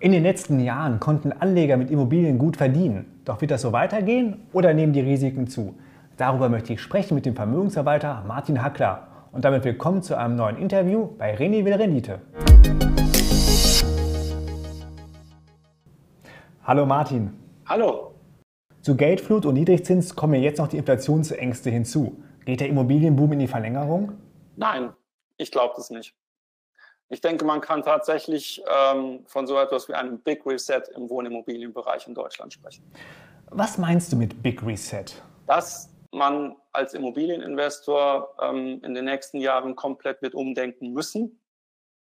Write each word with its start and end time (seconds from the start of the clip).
In 0.00 0.12
den 0.12 0.22
letzten 0.22 0.60
Jahren 0.60 1.00
konnten 1.00 1.32
Anleger 1.32 1.76
mit 1.76 1.90
Immobilien 1.90 2.38
gut 2.38 2.56
verdienen. 2.56 3.20
Doch 3.24 3.40
wird 3.40 3.50
das 3.50 3.62
so 3.62 3.72
weitergehen 3.72 4.46
oder 4.52 4.72
nehmen 4.72 4.92
die 4.92 5.00
Risiken 5.00 5.48
zu? 5.48 5.74
Darüber 6.16 6.48
möchte 6.48 6.72
ich 6.72 6.80
sprechen 6.80 7.16
mit 7.16 7.26
dem 7.26 7.34
Vermögensverwalter 7.34 8.22
Martin 8.24 8.62
Hackler. 8.62 9.08
Und 9.32 9.44
damit 9.44 9.64
willkommen 9.64 10.00
zu 10.04 10.16
einem 10.16 10.36
neuen 10.36 10.56
Interview 10.56 11.08
bei 11.18 11.36
René 11.36 11.64
Will 11.64 11.72
Rendite. 11.72 12.20
Hallo 16.62 16.86
Martin. 16.86 17.32
Hallo. 17.66 18.14
Zu 18.82 18.96
Geldflut 18.96 19.46
und 19.46 19.54
Niedrigzins 19.54 20.14
kommen 20.14 20.34
ja 20.34 20.40
jetzt 20.42 20.58
noch 20.58 20.68
die 20.68 20.76
Inflationsängste 20.76 21.70
hinzu. 21.70 22.22
Geht 22.44 22.60
der 22.60 22.68
Immobilienboom 22.68 23.32
in 23.32 23.40
die 23.40 23.48
Verlängerung? 23.48 24.12
Nein, 24.54 24.90
ich 25.38 25.50
glaube 25.50 25.74
das 25.76 25.90
nicht. 25.90 26.14
Ich 27.10 27.22
denke, 27.22 27.44
man 27.44 27.60
kann 27.60 27.82
tatsächlich 27.82 28.62
ähm, 28.68 29.24
von 29.26 29.46
so 29.46 29.58
etwas 29.58 29.88
wie 29.88 29.94
einem 29.94 30.18
Big 30.18 30.44
Reset 30.44 30.82
im 30.94 31.08
Wohnimmobilienbereich 31.08 32.06
in 32.06 32.14
Deutschland 32.14 32.52
sprechen. 32.52 32.84
Was 33.50 33.78
meinst 33.78 34.12
du 34.12 34.16
mit 34.16 34.42
Big 34.42 34.62
Reset? 34.62 35.06
Dass 35.46 35.88
man 36.12 36.56
als 36.72 36.92
Immobilieninvestor 36.92 38.34
ähm, 38.42 38.82
in 38.84 38.94
den 38.94 39.06
nächsten 39.06 39.40
Jahren 39.40 39.74
komplett 39.74 40.20
wird 40.20 40.34
umdenken 40.34 40.92
müssen, 40.92 41.40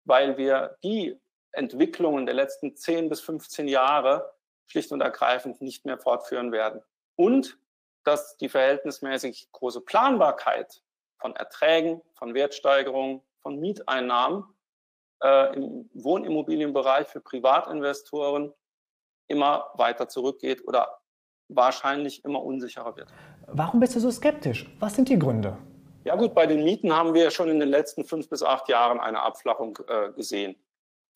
weil 0.04 0.38
wir 0.38 0.78
die 0.82 1.20
Entwicklungen 1.52 2.24
der 2.24 2.34
letzten 2.34 2.74
10 2.74 3.10
bis 3.10 3.20
15 3.20 3.68
Jahre 3.68 4.32
schlicht 4.66 4.92
und 4.92 5.02
ergreifend 5.02 5.60
nicht 5.60 5.84
mehr 5.84 5.98
fortführen 5.98 6.52
werden. 6.52 6.82
Und 7.16 7.58
dass 8.04 8.36
die 8.38 8.48
verhältnismäßig 8.48 9.48
große 9.52 9.82
Planbarkeit 9.82 10.82
von 11.18 11.36
Erträgen, 11.36 12.00
von 12.14 12.34
Wertsteigerungen, 12.34 13.20
von 13.42 13.58
Mieteinnahmen 13.58 14.44
äh, 15.22 15.54
im 15.54 15.90
Wohnimmobilienbereich 15.94 17.08
für 17.08 17.20
Privatinvestoren 17.20 18.52
immer 19.28 19.70
weiter 19.74 20.08
zurückgeht 20.08 20.66
oder 20.66 20.98
wahrscheinlich 21.48 22.24
immer 22.24 22.42
unsicherer 22.42 22.96
wird. 22.96 23.12
Warum 23.46 23.80
bist 23.80 23.94
du 23.94 24.00
so 24.00 24.10
skeptisch? 24.10 24.66
Was 24.80 24.94
sind 24.94 25.08
die 25.08 25.18
Gründe? 25.18 25.56
Ja 26.04 26.14
gut, 26.16 26.34
bei 26.34 26.46
den 26.46 26.62
Mieten 26.64 26.94
haben 26.94 27.14
wir 27.14 27.30
schon 27.30 27.48
in 27.48 27.58
den 27.58 27.68
letzten 27.68 28.04
fünf 28.04 28.28
bis 28.28 28.42
acht 28.42 28.68
Jahren 28.68 29.00
eine 29.00 29.22
Abflachung 29.22 29.78
äh, 29.88 30.12
gesehen. 30.12 30.56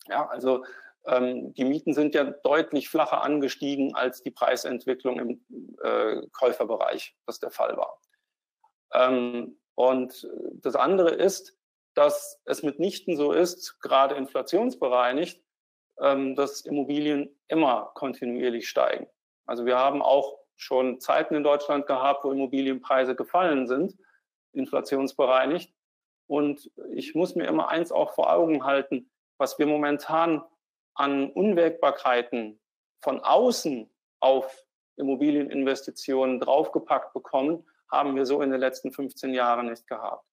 Ja, 0.07 0.27
also 0.27 0.65
ähm, 1.05 1.53
die 1.53 1.63
Mieten 1.63 1.93
sind 1.93 2.13
ja 2.13 2.25
deutlich 2.25 2.89
flacher 2.89 3.23
angestiegen 3.23 3.95
als 3.95 4.21
die 4.21 4.31
Preisentwicklung 4.31 5.19
im 5.19 5.45
äh, 5.81 6.21
Käuferbereich, 6.33 7.15
was 7.25 7.39
der 7.39 7.51
Fall 7.51 7.77
war. 7.77 7.99
Ähm, 8.93 9.57
und 9.75 10.27
das 10.55 10.75
andere 10.75 11.11
ist, 11.11 11.57
dass 11.93 12.41
es 12.45 12.63
mitnichten 12.63 13.17
so 13.17 13.31
ist, 13.33 13.79
gerade 13.81 14.15
inflationsbereinigt, 14.15 15.41
ähm, 15.99 16.35
dass 16.35 16.61
Immobilien 16.61 17.37
immer 17.47 17.91
kontinuierlich 17.95 18.67
steigen. 18.69 19.07
Also 19.45 19.65
wir 19.65 19.77
haben 19.77 20.01
auch 20.01 20.37
schon 20.55 20.99
Zeiten 20.99 21.35
in 21.35 21.43
Deutschland 21.43 21.87
gehabt, 21.87 22.23
wo 22.23 22.31
Immobilienpreise 22.31 23.15
gefallen 23.15 23.67
sind, 23.67 23.97
inflationsbereinigt. 24.53 25.73
Und 26.27 26.71
ich 26.93 27.15
muss 27.15 27.35
mir 27.35 27.45
immer 27.47 27.69
eins 27.69 27.91
auch 27.91 28.13
vor 28.13 28.31
Augen 28.31 28.63
halten, 28.63 29.11
was 29.37 29.59
wir 29.59 29.65
momentan 29.65 30.43
an 30.93 31.31
Unwägbarkeiten 31.31 32.59
von 33.01 33.19
außen 33.21 33.89
auf 34.19 34.65
Immobilieninvestitionen 34.97 36.39
draufgepackt 36.39 37.13
bekommen, 37.13 37.65
haben 37.91 38.15
wir 38.15 38.25
so 38.25 38.41
in 38.41 38.51
den 38.51 38.59
letzten 38.59 38.91
15 38.91 39.33
Jahren 39.33 39.69
nicht 39.69 39.87
gehabt. 39.87 40.25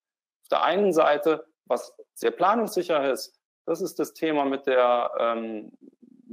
Der 0.51 0.63
einen 0.63 0.93
Seite, 0.93 1.47
was 1.67 1.95
sehr 2.15 2.31
planungssicher 2.31 3.11
ist, 3.11 3.39
das 3.67 3.83
ist 3.83 3.99
das 3.99 4.15
Thema 4.15 4.45
mit 4.47 4.67
der 4.67 5.11
ähm, 5.19 5.73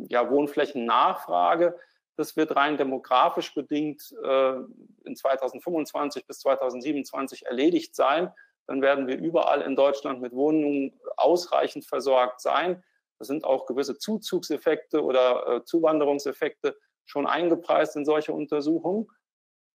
ja, 0.08 0.30
Wohnflächennachfrage. 0.30 1.78
Das 2.16 2.38
wird 2.38 2.56
rein 2.56 2.78
demografisch 2.78 3.54
bedingt 3.54 4.16
äh, 4.24 4.54
in 5.04 5.16
2025 5.16 6.26
bis 6.28 6.40
2027 6.40 7.46
erledigt 7.46 7.94
sein. 7.94 8.32
Dann 8.68 8.82
werden 8.82 9.08
wir 9.08 9.18
überall 9.18 9.62
in 9.62 9.76
Deutschland 9.76 10.22
mit 10.22 10.34
Wohnungen 10.34 10.98
ausreichend 11.18 11.86
versorgt 11.86 12.40
sein. 12.40 12.84
Da 13.20 13.26
sind 13.26 13.44
auch 13.44 13.66
gewisse 13.66 13.98
Zuzugseffekte 13.98 15.04
oder 15.04 15.48
äh, 15.48 15.64
Zuwanderungseffekte 15.66 16.78
schon 17.06 17.28
eingepreist 17.28 17.96
in 17.96 18.06
solche 18.06 18.34
Untersuchungen. 18.34 19.08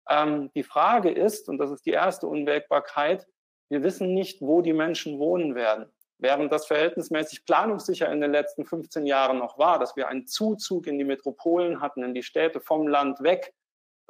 Ähm, 0.08 0.50
die 0.54 0.62
Frage 0.62 1.10
ist, 1.10 1.48
und 1.48 1.58
das 1.58 1.70
ist 1.70 1.84
die 1.86 1.90
erste 1.90 2.26
Unwägbarkeit, 2.26 3.26
wir 3.68 3.82
wissen 3.82 4.14
nicht, 4.14 4.40
wo 4.40 4.62
die 4.62 4.72
Menschen 4.72 5.18
wohnen 5.18 5.54
werden. 5.54 5.90
Während 6.18 6.50
das 6.50 6.66
verhältnismäßig 6.66 7.44
planungssicher 7.44 8.10
in 8.10 8.20
den 8.20 8.32
letzten 8.32 8.64
15 8.64 9.06
Jahren 9.06 9.38
noch 9.38 9.58
war, 9.58 9.78
dass 9.78 9.96
wir 9.96 10.08
einen 10.08 10.26
Zuzug 10.26 10.86
in 10.86 10.98
die 10.98 11.04
Metropolen 11.04 11.80
hatten, 11.80 12.02
in 12.02 12.14
die 12.14 12.22
Städte 12.22 12.60
vom 12.60 12.88
Land 12.88 13.22
weg, 13.22 13.54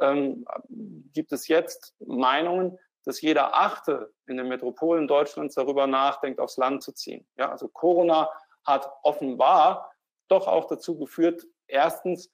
ähm, 0.00 0.44
gibt 1.12 1.32
es 1.32 1.48
jetzt 1.48 1.94
Meinungen, 1.98 2.78
dass 3.04 3.20
jeder 3.20 3.54
Achte 3.54 4.12
in 4.26 4.36
den 4.36 4.48
Metropolen 4.48 5.08
Deutschlands 5.08 5.54
darüber 5.54 5.86
nachdenkt, 5.86 6.40
aufs 6.40 6.56
Land 6.56 6.82
zu 6.82 6.92
ziehen. 6.92 7.26
Ja, 7.36 7.50
also 7.50 7.68
Corona 7.68 8.30
hat 8.64 8.88
offenbar 9.02 9.92
doch 10.28 10.48
auch 10.48 10.66
dazu 10.66 10.98
geführt, 10.98 11.46
erstens, 11.68 12.30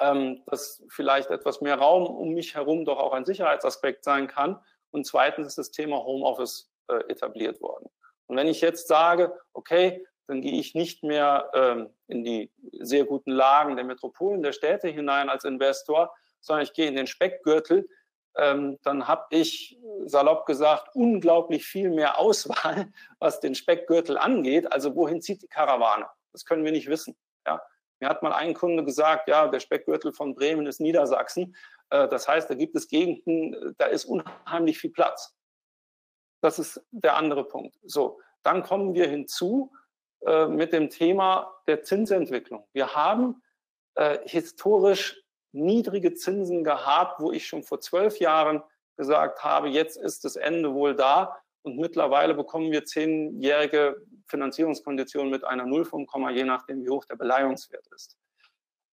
ähm, 0.00 0.42
dass 0.46 0.82
vielleicht 0.88 1.30
etwas 1.30 1.60
mehr 1.60 1.76
Raum 1.76 2.06
um 2.06 2.30
mich 2.32 2.54
herum 2.54 2.84
doch 2.84 2.98
auch 2.98 3.12
ein 3.12 3.24
Sicherheitsaspekt 3.24 4.04
sein 4.04 4.26
kann. 4.26 4.58
Und 4.90 5.06
zweitens 5.06 5.48
ist 5.48 5.58
das 5.58 5.70
Thema 5.70 6.04
Homeoffice 6.04 6.70
äh, 6.88 6.96
etabliert 7.08 7.60
worden. 7.60 7.88
Und 8.26 8.36
wenn 8.36 8.46
ich 8.46 8.60
jetzt 8.60 8.88
sage, 8.88 9.32
okay, 9.52 10.06
dann 10.26 10.42
gehe 10.42 10.60
ich 10.60 10.74
nicht 10.74 11.02
mehr 11.02 11.50
ähm, 11.54 11.88
in 12.06 12.22
die 12.22 12.52
sehr 12.80 13.04
guten 13.04 13.30
Lagen 13.30 13.76
der 13.76 13.84
Metropolen, 13.84 14.42
der 14.42 14.52
Städte 14.52 14.88
hinein 14.88 15.30
als 15.30 15.44
Investor, 15.44 16.14
sondern 16.40 16.64
ich 16.64 16.74
gehe 16.74 16.86
in 16.86 16.96
den 16.96 17.06
Speckgürtel, 17.06 17.88
ähm, 18.36 18.78
dann 18.82 19.08
habe 19.08 19.24
ich 19.30 19.78
salopp 20.04 20.46
gesagt 20.46 20.94
unglaublich 20.94 21.66
viel 21.66 21.90
mehr 21.90 22.18
Auswahl, 22.18 22.92
was 23.18 23.40
den 23.40 23.54
Speckgürtel 23.54 24.18
angeht. 24.18 24.70
Also 24.70 24.94
wohin 24.94 25.22
zieht 25.22 25.42
die 25.42 25.48
Karawane? 25.48 26.06
Das 26.32 26.44
können 26.44 26.64
wir 26.64 26.72
nicht 26.72 26.88
wissen. 26.88 27.16
Ja? 27.46 27.60
Mir 28.00 28.10
hat 28.10 28.22
mal 28.22 28.32
ein 28.32 28.54
Kunde 28.54 28.84
gesagt, 28.84 29.28
ja, 29.28 29.48
der 29.48 29.60
Speckgürtel 29.60 30.12
von 30.12 30.34
Bremen 30.34 30.66
ist 30.66 30.80
Niedersachsen. 30.80 31.56
Äh, 31.90 32.08
das 32.08 32.28
heißt, 32.28 32.48
da 32.50 32.54
gibt 32.54 32.74
es 32.76 32.88
Gegenden, 32.88 33.74
da 33.78 33.86
ist 33.86 34.04
unheimlich 34.04 34.78
viel 34.78 34.90
Platz. 34.90 35.34
Das 36.40 36.58
ist 36.58 36.80
der 36.90 37.16
andere 37.16 37.44
Punkt. 37.44 37.76
So, 37.84 38.20
dann 38.42 38.62
kommen 38.62 38.94
wir 38.94 39.08
hinzu 39.08 39.72
äh, 40.26 40.46
mit 40.46 40.72
dem 40.72 40.90
Thema 40.90 41.54
der 41.66 41.82
Zinsentwicklung. 41.82 42.66
Wir 42.72 42.94
haben 42.94 43.42
äh, 43.94 44.18
historisch 44.24 45.22
niedrige 45.52 46.14
Zinsen 46.14 46.62
gehabt, 46.62 47.20
wo 47.20 47.32
ich 47.32 47.46
schon 47.46 47.62
vor 47.62 47.80
zwölf 47.80 48.18
Jahren 48.18 48.62
gesagt 48.96 49.42
habe, 49.42 49.68
jetzt 49.68 49.96
ist 49.96 50.24
das 50.24 50.36
Ende 50.36 50.74
wohl 50.74 50.94
da. 50.94 51.36
Und 51.62 51.78
mittlerweile 51.78 52.34
bekommen 52.34 52.70
wir 52.70 52.84
zehnjährige 52.84 53.96
Finanzierungskonditionen 54.26 55.30
mit 55.30 55.44
einer 55.44 55.66
Nullformkomma, 55.66 56.30
je 56.30 56.44
nachdem, 56.44 56.84
wie 56.84 56.90
hoch 56.90 57.04
der 57.04 57.16
Beleihungswert 57.16 57.86
ist. 57.88 58.16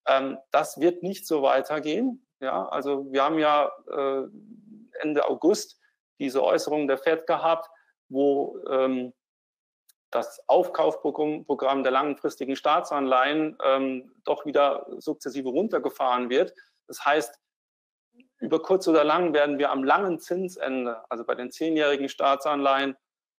Ähm, 0.07 0.37
das 0.51 0.79
wird 0.79 1.03
nicht 1.03 1.27
so 1.27 1.41
weitergehen. 1.41 2.24
Ja, 2.39 2.67
also 2.67 3.11
wir 3.11 3.23
haben 3.23 3.39
ja 3.39 3.71
äh, 3.89 4.23
Ende 5.01 5.27
August 5.27 5.79
diese 6.19 6.43
Äußerung 6.43 6.87
der 6.87 6.97
FED 6.97 7.27
gehabt, 7.27 7.69
wo 8.09 8.59
ähm, 8.69 9.13
das 10.11 10.41
Aufkaufprogramm 10.47 11.83
der 11.83 11.91
langfristigen 11.91 12.55
Staatsanleihen 12.55 13.57
ähm, 13.63 14.11
doch 14.23 14.45
wieder 14.45 14.85
sukzessive 14.97 15.49
runtergefahren 15.49 16.29
wird. 16.29 16.53
Das 16.87 17.03
heißt, 17.03 17.37
über 18.39 18.61
kurz 18.61 18.87
oder 18.87 19.03
lang 19.03 19.33
werden 19.33 19.57
wir 19.57 19.71
am 19.71 19.83
langen 19.83 20.19
Zinsende, 20.19 21.03
also 21.09 21.25
bei 21.25 21.35
den 21.35 21.51
zehnjährigen 21.51 22.07
Staatsanleihen, 22.07 22.95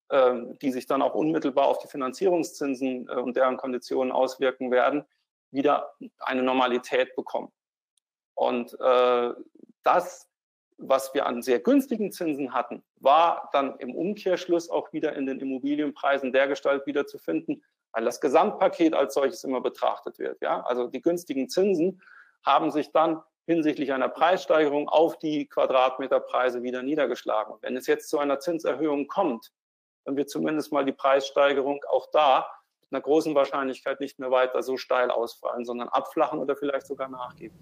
äh, 0.08 0.34
die 0.60 0.70
sich 0.70 0.86
dann 0.86 1.02
auch 1.02 1.14
unmittelbar 1.14 1.66
auf 1.66 1.78
die 1.78 1.88
Finanzierungszinsen 1.88 3.08
äh, 3.08 3.12
und 3.14 3.36
deren 3.36 3.56
Konditionen 3.56 4.12
auswirken 4.12 4.70
werden, 4.70 5.04
wieder 5.50 5.94
eine 6.18 6.42
Normalität 6.42 7.14
bekommen. 7.16 7.52
Und 8.36 8.78
äh, 8.80 9.32
das 9.82 10.28
was 10.78 11.14
wir 11.14 11.26
an 11.26 11.42
sehr 11.42 11.60
günstigen 11.60 12.12
Zinsen 12.12 12.52
hatten, 12.52 12.82
war 12.96 13.48
dann 13.52 13.78
im 13.78 13.94
Umkehrschluss 13.94 14.68
auch 14.68 14.92
wieder 14.92 15.14
in 15.14 15.26
den 15.26 15.40
Immobilienpreisen 15.40 16.32
der 16.32 16.48
Gestalt 16.48 16.86
wiederzufinden, 16.86 17.64
weil 17.92 18.04
das 18.04 18.20
Gesamtpaket 18.20 18.94
als 18.94 19.14
solches 19.14 19.44
immer 19.44 19.60
betrachtet 19.60 20.18
wird. 20.18 20.40
Ja? 20.42 20.62
Also 20.62 20.88
die 20.88 21.00
günstigen 21.00 21.48
Zinsen 21.48 22.02
haben 22.44 22.70
sich 22.70 22.92
dann 22.92 23.22
hinsichtlich 23.46 23.92
einer 23.92 24.08
Preissteigerung 24.08 24.88
auf 24.88 25.18
die 25.18 25.46
Quadratmeterpreise 25.46 26.62
wieder 26.62 26.82
niedergeschlagen. 26.82 27.54
Wenn 27.60 27.76
es 27.76 27.86
jetzt 27.86 28.10
zu 28.10 28.18
einer 28.18 28.40
Zinserhöhung 28.40 29.06
kommt, 29.06 29.52
dann 30.04 30.16
wird 30.16 30.30
zumindest 30.30 30.72
mal 30.72 30.84
die 30.84 30.92
Preissteigerung 30.92 31.80
auch 31.88 32.08
da 32.12 32.48
einer 32.90 33.00
großen 33.00 33.34
Wahrscheinlichkeit 33.34 34.00
nicht 34.00 34.18
mehr 34.18 34.30
weiter 34.30 34.62
so 34.62 34.76
steil 34.76 35.10
ausfallen, 35.10 35.64
sondern 35.64 35.88
abflachen 35.88 36.38
oder 36.38 36.56
vielleicht 36.56 36.86
sogar 36.86 37.08
nachgeben. 37.08 37.56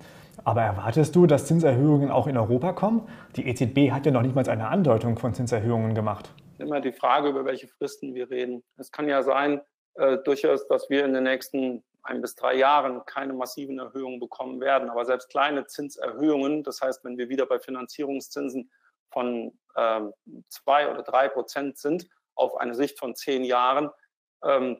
Aber 0.44 0.62
erwartest 0.62 1.16
du, 1.16 1.26
dass 1.26 1.46
Zinserhöhungen 1.46 2.10
auch 2.10 2.26
in 2.26 2.36
Europa 2.36 2.72
kommen? 2.72 3.08
Die 3.36 3.46
EZB 3.46 3.90
hat 3.90 4.06
ja 4.06 4.12
noch 4.12 4.22
nicht 4.22 4.34
mal 4.34 4.48
eine 4.48 4.68
Andeutung 4.68 5.18
von 5.18 5.34
Zinserhöhungen 5.34 5.94
gemacht. 5.94 6.30
Immer 6.58 6.80
die 6.80 6.92
Frage, 6.92 7.28
über 7.28 7.44
welche 7.44 7.68
Fristen 7.68 8.14
wir 8.14 8.30
reden. 8.30 8.62
Es 8.76 8.92
kann 8.92 9.08
ja 9.08 9.22
sein, 9.22 9.60
äh, 9.94 10.18
durchaus, 10.18 10.66
dass 10.68 10.90
wir 10.90 11.04
in 11.04 11.14
den 11.14 11.24
nächsten 11.24 11.82
ein 12.02 12.20
bis 12.20 12.34
drei 12.34 12.54
Jahren 12.56 13.04
keine 13.06 13.32
massiven 13.32 13.78
Erhöhungen 13.78 14.20
bekommen 14.20 14.60
werden. 14.60 14.90
Aber 14.90 15.04
selbst 15.04 15.30
kleine 15.30 15.66
Zinserhöhungen, 15.66 16.62
das 16.62 16.80
heißt, 16.80 17.04
wenn 17.04 17.16
wir 17.16 17.28
wieder 17.28 17.46
bei 17.46 17.58
Finanzierungszinsen 17.58 18.70
von 19.10 19.58
ähm, 19.76 20.12
zwei 20.48 20.90
oder 20.90 21.02
drei 21.02 21.28
Prozent 21.28 21.78
sind 21.78 22.08
auf 22.34 22.56
eine 22.56 22.74
Sicht 22.74 22.98
von 22.98 23.14
zehn 23.14 23.44
Jahren, 23.44 23.90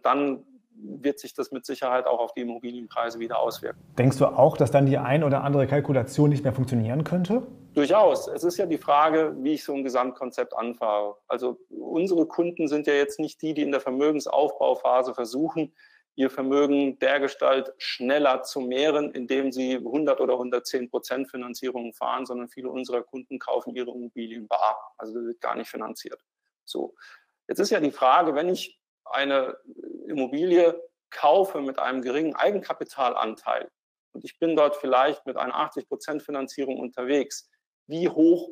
dann 0.02 0.44
wird 0.76 1.19
sich 1.19 1.34
das 1.34 1.52
mit 1.52 1.64
Sicherheit 1.64 2.06
auch 2.06 2.19
auf 2.19 2.32
die 2.34 2.40
Immobilienpreise 2.40 3.19
wieder 3.19 3.38
auswirken. 3.38 3.81
Denkst 3.96 4.19
du 4.19 4.26
auch, 4.26 4.56
dass 4.56 4.70
dann 4.70 4.87
die 4.87 4.99
ein 4.99 5.25
oder 5.25 5.43
andere 5.44 5.66
Kalkulation 5.66 6.31
nicht 6.31 6.44
mehr 6.44 6.52
funktionieren 6.52 7.05
könnte? 7.05 7.43
Durchaus. 7.75 8.28
Es 8.28 8.44
ist 8.44 8.56
ja 8.56 8.66
die 8.66 8.78
Frage, 8.78 9.34
wie 9.38 9.55
ich 9.55 9.64
so 9.64 9.72
ein 9.75 9.82
Gesamtkonzept 9.82 10.56
anfahre. 10.56 11.16
Also 11.26 11.58
unsere 11.70 12.26
Kunden 12.26 12.69
sind 12.69 12.87
ja 12.87 12.94
jetzt 12.94 13.19
nicht 13.19 13.43
die, 13.43 13.55
die 13.55 13.62
in 13.62 13.72
der 13.72 13.81
Vermögensaufbauphase 13.81 15.14
versuchen, 15.14 15.72
ihr 16.17 16.31
Vermögen 16.31 16.99
dergestalt 17.00 17.72
schneller 17.78 18.43
zu 18.43 18.60
mehren, 18.60 19.10
indem 19.10 19.50
sie 19.50 19.76
100 19.76 20.20
oder 20.20 20.34
110 20.34 20.90
Prozent 20.90 21.28
Finanzierungen 21.28 21.93
fahren, 21.93 22.26
sondern 22.26 22.49
viele 22.49 22.70
unserer 22.70 23.02
Kunden 23.02 23.40
kaufen 23.40 23.75
ihre 23.75 23.90
Immobilien 23.90 24.46
bar. 24.46 24.94
Also 24.96 25.14
das 25.14 25.25
wird 25.25 25.40
gar 25.40 25.56
nicht 25.56 25.69
finanziert. 25.69 26.20
So. 26.64 26.94
Jetzt 27.49 27.58
ist 27.58 27.70
ja 27.70 27.81
die 27.81 27.90
Frage, 27.90 28.34
wenn 28.34 28.49
ich 28.49 28.78
eine 29.05 29.56
Immobilie 30.09 30.81
kaufe 31.11 31.61
mit 31.61 31.79
einem 31.79 32.03
geringen 32.03 32.35
Eigenkapitalanteil 32.35 33.71
und 34.15 34.25
ich 34.25 34.39
bin 34.39 34.56
dort 34.56 34.77
vielleicht 34.77 35.27
mit 35.27 35.37
einer 35.37 35.55
80 35.55 35.89
Prozent 35.89 36.23
Finanzierung 36.23 36.79
unterwegs, 36.79 37.51
wie 37.87 38.09
hoch 38.09 38.51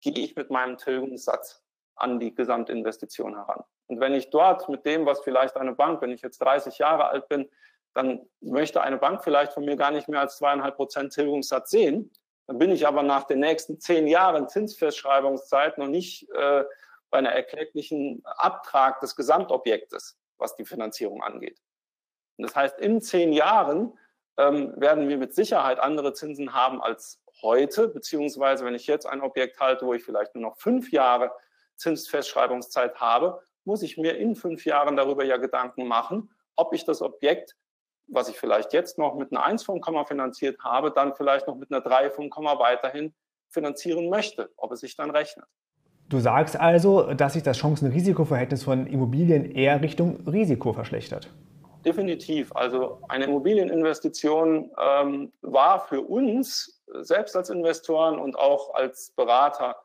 gehe 0.00 0.14
ich 0.14 0.36
mit 0.36 0.50
meinem 0.50 0.78
Tilgungssatz 0.78 1.62
an 1.96 2.20
die 2.20 2.34
Gesamtinvestition 2.34 3.34
heran? 3.34 3.64
Und 3.86 4.00
wenn 4.00 4.14
ich 4.14 4.30
dort 4.30 4.68
mit 4.68 4.86
dem, 4.86 5.04
was 5.04 5.20
vielleicht 5.20 5.56
eine 5.56 5.74
Bank, 5.74 6.00
wenn 6.00 6.12
ich 6.12 6.22
jetzt 6.22 6.38
30 6.38 6.78
Jahre 6.78 7.06
alt 7.06 7.28
bin, 7.28 7.50
dann 7.92 8.28
möchte 8.40 8.80
eine 8.80 8.96
Bank 8.96 9.22
vielleicht 9.22 9.52
von 9.52 9.64
mir 9.64 9.76
gar 9.76 9.90
nicht 9.90 10.08
mehr 10.08 10.20
als 10.20 10.38
zweieinhalb 10.38 10.76
Prozent 10.76 11.12
Tilgungssatz 11.12 11.70
sehen. 11.70 12.12
Dann 12.46 12.58
bin 12.58 12.70
ich 12.70 12.86
aber 12.86 13.02
nach 13.02 13.24
den 13.24 13.40
nächsten 13.40 13.80
zehn 13.80 14.06
Jahren 14.06 14.48
Zinsfestschreibungszeit 14.48 15.78
noch 15.78 15.88
nicht 15.88 16.28
äh, 16.30 16.64
bei 17.14 17.18
einer 17.18 17.30
erkläglichen 17.30 18.22
Abtrag 18.24 18.98
des 18.98 19.14
Gesamtobjektes, 19.14 20.18
was 20.36 20.56
die 20.56 20.64
Finanzierung 20.64 21.22
angeht. 21.22 21.60
Und 22.36 22.42
das 22.42 22.56
heißt, 22.56 22.80
in 22.80 23.00
zehn 23.00 23.32
Jahren 23.32 23.96
ähm, 24.36 24.72
werden 24.74 25.08
wir 25.08 25.16
mit 25.16 25.32
Sicherheit 25.32 25.78
andere 25.78 26.12
Zinsen 26.12 26.54
haben 26.54 26.82
als 26.82 27.22
heute, 27.40 27.86
beziehungsweise 27.86 28.64
wenn 28.64 28.74
ich 28.74 28.88
jetzt 28.88 29.06
ein 29.06 29.20
Objekt 29.20 29.60
halte, 29.60 29.86
wo 29.86 29.94
ich 29.94 30.02
vielleicht 30.02 30.34
nur 30.34 30.42
noch 30.42 30.56
fünf 30.56 30.90
Jahre 30.90 31.30
Zinsfestschreibungszeit 31.76 32.96
habe, 32.96 33.40
muss 33.62 33.84
ich 33.84 33.96
mir 33.96 34.16
in 34.16 34.34
fünf 34.34 34.64
Jahren 34.64 34.96
darüber 34.96 35.24
ja 35.24 35.36
Gedanken 35.36 35.86
machen, 35.86 36.34
ob 36.56 36.74
ich 36.74 36.84
das 36.84 37.00
Objekt, 37.00 37.54
was 38.08 38.28
ich 38.28 38.36
vielleicht 38.36 38.72
jetzt 38.72 38.98
noch 38.98 39.14
mit 39.14 39.30
einer 39.30 39.44
1 39.44 39.62
vom 39.62 39.80
Komma 39.80 40.04
finanziert 40.04 40.58
habe, 40.64 40.90
dann 40.90 41.14
vielleicht 41.14 41.46
noch 41.46 41.54
mit 41.54 41.70
einer 41.70 41.80
3 41.80 42.10
vom 42.10 42.28
Komma 42.28 42.58
weiterhin 42.58 43.14
finanzieren 43.50 44.08
möchte, 44.08 44.52
ob 44.56 44.72
es 44.72 44.80
sich 44.80 44.96
dann 44.96 45.12
rechnet. 45.12 45.46
Du 46.08 46.20
sagst 46.20 46.58
also, 46.58 47.14
dass 47.14 47.32
sich 47.32 47.42
das 47.42 47.56
Chancen-Risiko-Verhältnis 47.58 48.62
von 48.62 48.86
Immobilien 48.86 49.50
eher 49.50 49.80
Richtung 49.80 50.20
Risiko 50.26 50.72
verschlechtert. 50.72 51.30
Definitiv. 51.84 52.54
Also 52.54 53.00
eine 53.08 53.24
Immobilieninvestition 53.24 54.70
ähm, 54.80 55.32
war 55.42 55.80
für 55.80 56.00
uns 56.00 56.82
selbst 57.00 57.36
als 57.36 57.50
Investoren 57.50 58.18
und 58.18 58.38
auch 58.38 58.74
als 58.74 59.12
Berater 59.16 59.76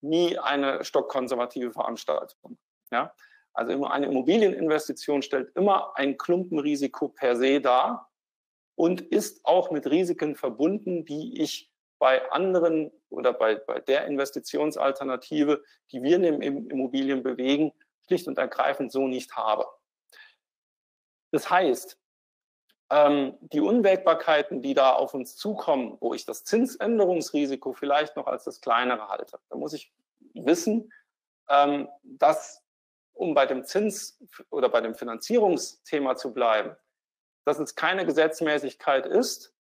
nie 0.00 0.38
eine 0.38 0.84
stockkonservative 0.84 1.72
Veranstaltung. 1.72 2.56
Ja? 2.92 3.12
Also 3.52 3.84
eine 3.84 4.06
Immobilieninvestition 4.06 5.22
stellt 5.22 5.54
immer 5.56 5.92
ein 5.96 6.16
Klumpenrisiko 6.16 7.08
per 7.08 7.36
se 7.36 7.60
dar 7.60 8.10
und 8.76 9.00
ist 9.00 9.44
auch 9.44 9.70
mit 9.70 9.86
Risiken 9.90 10.36
verbunden, 10.36 11.04
die 11.04 11.40
ich 11.40 11.70
bei 11.98 12.30
anderen 12.30 12.92
oder 13.10 13.32
bei, 13.32 13.56
bei 13.56 13.80
der 13.80 14.06
Investitionsalternative, 14.06 15.62
die 15.92 16.02
wir 16.02 16.16
in 16.16 16.42
Immobilien 16.70 17.22
bewegen, 17.22 17.72
schlicht 18.06 18.28
und 18.28 18.38
ergreifend 18.38 18.92
so 18.92 19.06
nicht 19.06 19.36
habe. 19.36 19.66
Das 21.30 21.50
heißt, 21.50 21.98
ähm, 22.90 23.38
die 23.40 23.60
Unwägbarkeiten, 23.60 24.62
die 24.62 24.74
da 24.74 24.92
auf 24.92 25.14
uns 25.14 25.36
zukommen, 25.36 25.96
wo 26.00 26.12
ich 26.12 26.24
das 26.24 26.44
Zinsänderungsrisiko 26.44 27.72
vielleicht 27.72 28.16
noch 28.16 28.26
als 28.26 28.44
das 28.44 28.60
kleinere 28.60 29.08
halte, 29.08 29.38
da 29.48 29.56
muss 29.56 29.72
ich 29.72 29.92
wissen, 30.34 30.92
ähm, 31.48 31.88
dass, 32.02 32.64
um 33.12 33.34
bei 33.34 33.46
dem 33.46 33.64
Zins- 33.64 34.18
oder 34.50 34.68
bei 34.68 34.80
dem 34.80 34.94
Finanzierungsthema 34.94 36.16
zu 36.16 36.32
bleiben, 36.32 36.76
dass 37.44 37.60
es 37.60 37.76
keine 37.76 38.04
Gesetzmäßigkeit 38.04 39.06
ist, 39.06 39.54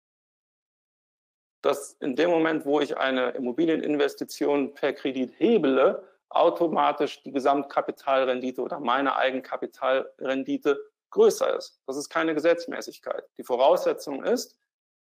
dass 1.61 1.93
in 1.93 2.15
dem 2.15 2.29
Moment, 2.29 2.65
wo 2.65 2.79
ich 2.79 2.97
eine 2.97 3.31
Immobilieninvestition 3.31 4.73
per 4.73 4.93
Kredit 4.93 5.33
hebele, 5.37 6.07
automatisch 6.29 7.23
die 7.23 7.31
Gesamtkapitalrendite 7.31 8.61
oder 8.61 8.79
meine 8.79 9.15
Eigenkapitalrendite 9.15 10.77
größer 11.09 11.55
ist. 11.55 11.81
Das 11.87 11.97
ist 11.97 12.09
keine 12.09 12.33
Gesetzmäßigkeit. 12.33 13.23
Die 13.37 13.43
Voraussetzung 13.43 14.23
ist, 14.23 14.59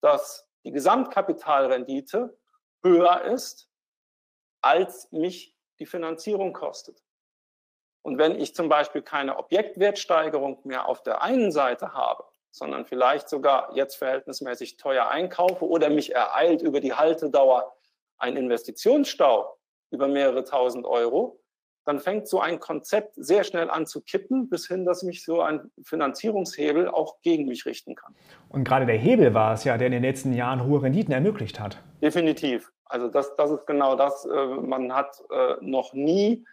dass 0.00 0.46
die 0.64 0.72
Gesamtkapitalrendite 0.72 2.36
höher 2.82 3.22
ist, 3.22 3.70
als 4.60 5.10
mich 5.12 5.54
die 5.78 5.86
Finanzierung 5.86 6.52
kostet. 6.52 7.02
Und 8.02 8.18
wenn 8.18 8.38
ich 8.38 8.54
zum 8.54 8.68
Beispiel 8.68 9.02
keine 9.02 9.38
Objektwertsteigerung 9.38 10.60
mehr 10.64 10.88
auf 10.88 11.02
der 11.02 11.22
einen 11.22 11.50
Seite 11.50 11.94
habe, 11.94 12.24
sondern 12.54 12.86
vielleicht 12.86 13.28
sogar 13.28 13.74
jetzt 13.74 13.96
verhältnismäßig 13.96 14.76
teuer 14.76 15.08
einkaufe 15.08 15.66
oder 15.66 15.90
mich 15.90 16.14
ereilt 16.14 16.62
über 16.62 16.80
die 16.80 16.94
Haltedauer 16.94 17.74
ein 18.16 18.36
Investitionsstau 18.36 19.58
über 19.90 20.06
mehrere 20.06 20.44
tausend 20.44 20.86
Euro, 20.86 21.40
dann 21.84 21.98
fängt 21.98 22.28
so 22.28 22.40
ein 22.40 22.60
Konzept 22.60 23.14
sehr 23.16 23.42
schnell 23.42 23.68
an 23.68 23.86
zu 23.86 24.00
kippen, 24.00 24.48
bis 24.48 24.68
hin, 24.68 24.86
dass 24.86 25.02
mich 25.02 25.24
so 25.24 25.40
ein 25.40 25.72
Finanzierungshebel 25.82 26.88
auch 26.88 27.20
gegen 27.22 27.46
mich 27.46 27.66
richten 27.66 27.96
kann. 27.96 28.14
Und 28.48 28.62
gerade 28.62 28.86
der 28.86 28.96
Hebel 28.98 29.34
war 29.34 29.54
es 29.54 29.64
ja, 29.64 29.76
der 29.76 29.88
in 29.88 29.92
den 29.92 30.02
letzten 30.02 30.32
Jahren 30.32 30.64
hohe 30.64 30.80
Renditen 30.80 31.12
ermöglicht 31.12 31.58
hat. 31.58 31.78
Definitiv. 32.00 32.72
Also 32.84 33.08
das, 33.08 33.34
das 33.34 33.50
ist 33.50 33.66
genau 33.66 33.96
das. 33.96 34.24
Äh, 34.26 34.46
man 34.46 34.94
hat 34.94 35.20
äh, 35.30 35.56
noch 35.60 35.92
nie 35.92 36.46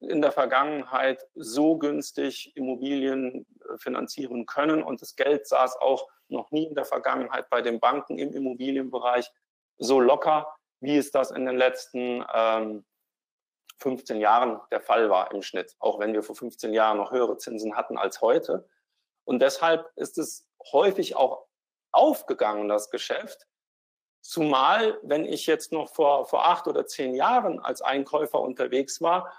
in 0.00 0.20
der 0.20 0.32
Vergangenheit 0.32 1.26
so 1.34 1.78
günstig 1.78 2.56
Immobilien 2.56 3.46
äh, 3.60 3.78
finanzieren 3.78 4.46
können. 4.46 4.82
Und 4.82 5.00
das 5.00 5.16
Geld 5.16 5.46
saß 5.46 5.76
auch 5.76 6.08
noch 6.28 6.50
nie 6.50 6.66
in 6.66 6.74
der 6.74 6.84
Vergangenheit 6.84 7.48
bei 7.50 7.62
den 7.62 7.80
Banken 7.80 8.18
im 8.18 8.32
Immobilienbereich 8.32 9.30
so 9.78 10.00
locker, 10.00 10.54
wie 10.80 10.96
es 10.96 11.10
das 11.10 11.30
in 11.30 11.46
den 11.46 11.56
letzten 11.56 12.24
ähm, 12.34 12.84
15 13.78 14.20
Jahren 14.20 14.60
der 14.70 14.80
Fall 14.80 15.10
war 15.10 15.32
im 15.32 15.42
Schnitt, 15.42 15.74
auch 15.78 15.98
wenn 15.98 16.12
wir 16.12 16.22
vor 16.22 16.36
15 16.36 16.72
Jahren 16.72 16.98
noch 16.98 17.10
höhere 17.10 17.36
Zinsen 17.38 17.76
hatten 17.76 17.98
als 17.98 18.20
heute. 18.20 18.68
Und 19.24 19.40
deshalb 19.40 19.90
ist 19.96 20.18
es 20.18 20.46
häufig 20.72 21.16
auch 21.16 21.46
aufgegangen, 21.90 22.68
das 22.68 22.90
Geschäft, 22.90 23.46
Zumal, 24.22 24.98
wenn 25.02 25.24
ich 25.24 25.46
jetzt 25.46 25.72
noch 25.72 25.92
vor, 25.92 26.26
vor 26.26 26.46
acht 26.46 26.68
oder 26.68 26.86
zehn 26.86 27.14
Jahren 27.14 27.58
als 27.58 27.82
Einkäufer 27.82 28.40
unterwegs 28.40 29.00
war, 29.00 29.32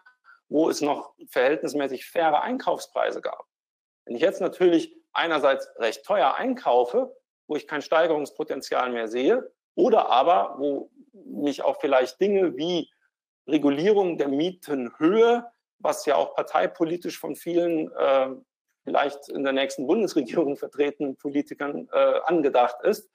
wo 0.50 0.70
es 0.70 0.82
noch 0.82 1.14
verhältnismäßig 1.28 2.06
faire 2.06 2.42
Einkaufspreise 2.42 3.22
gab. 3.22 3.46
Wenn 4.06 4.16
ich 4.16 4.22
jetzt 4.22 4.42
natürlich 4.42 4.94
einerseits 5.14 5.70
recht 5.78 6.06
teuer 6.06 6.36
einkaufe, 6.36 7.16
wo 7.48 7.56
ich 7.56 7.66
kein 7.66 7.82
Steigerungspotenzial 7.82 8.92
mehr 8.92 9.08
sehe, 9.08 9.52
oder 9.76 10.10
aber 10.10 10.56
wo 10.60 10.92
mich 11.14 11.64
auch 11.64 11.80
vielleicht 11.80 12.20
Dinge 12.20 12.58
wie 12.58 12.92
Regulierung 13.48 14.18
der 14.18 14.28
Mietenhöhe, 14.28 15.46
was 15.80 16.06
ja 16.06 16.16
auch 16.16 16.36
parteipolitisch 16.36 17.20
von 17.20 17.36
vielen 17.36 17.92
äh, 17.94 18.30
vielleicht 18.84 19.30
in 19.30 19.44
der 19.44 19.54
nächsten 19.54 19.88
Bundesregierung 19.88 20.58
vertretenen 20.58 21.16
Politikern 21.16 21.90
äh, 21.92 22.20
angedacht 22.26 22.82
ist, 22.84 23.10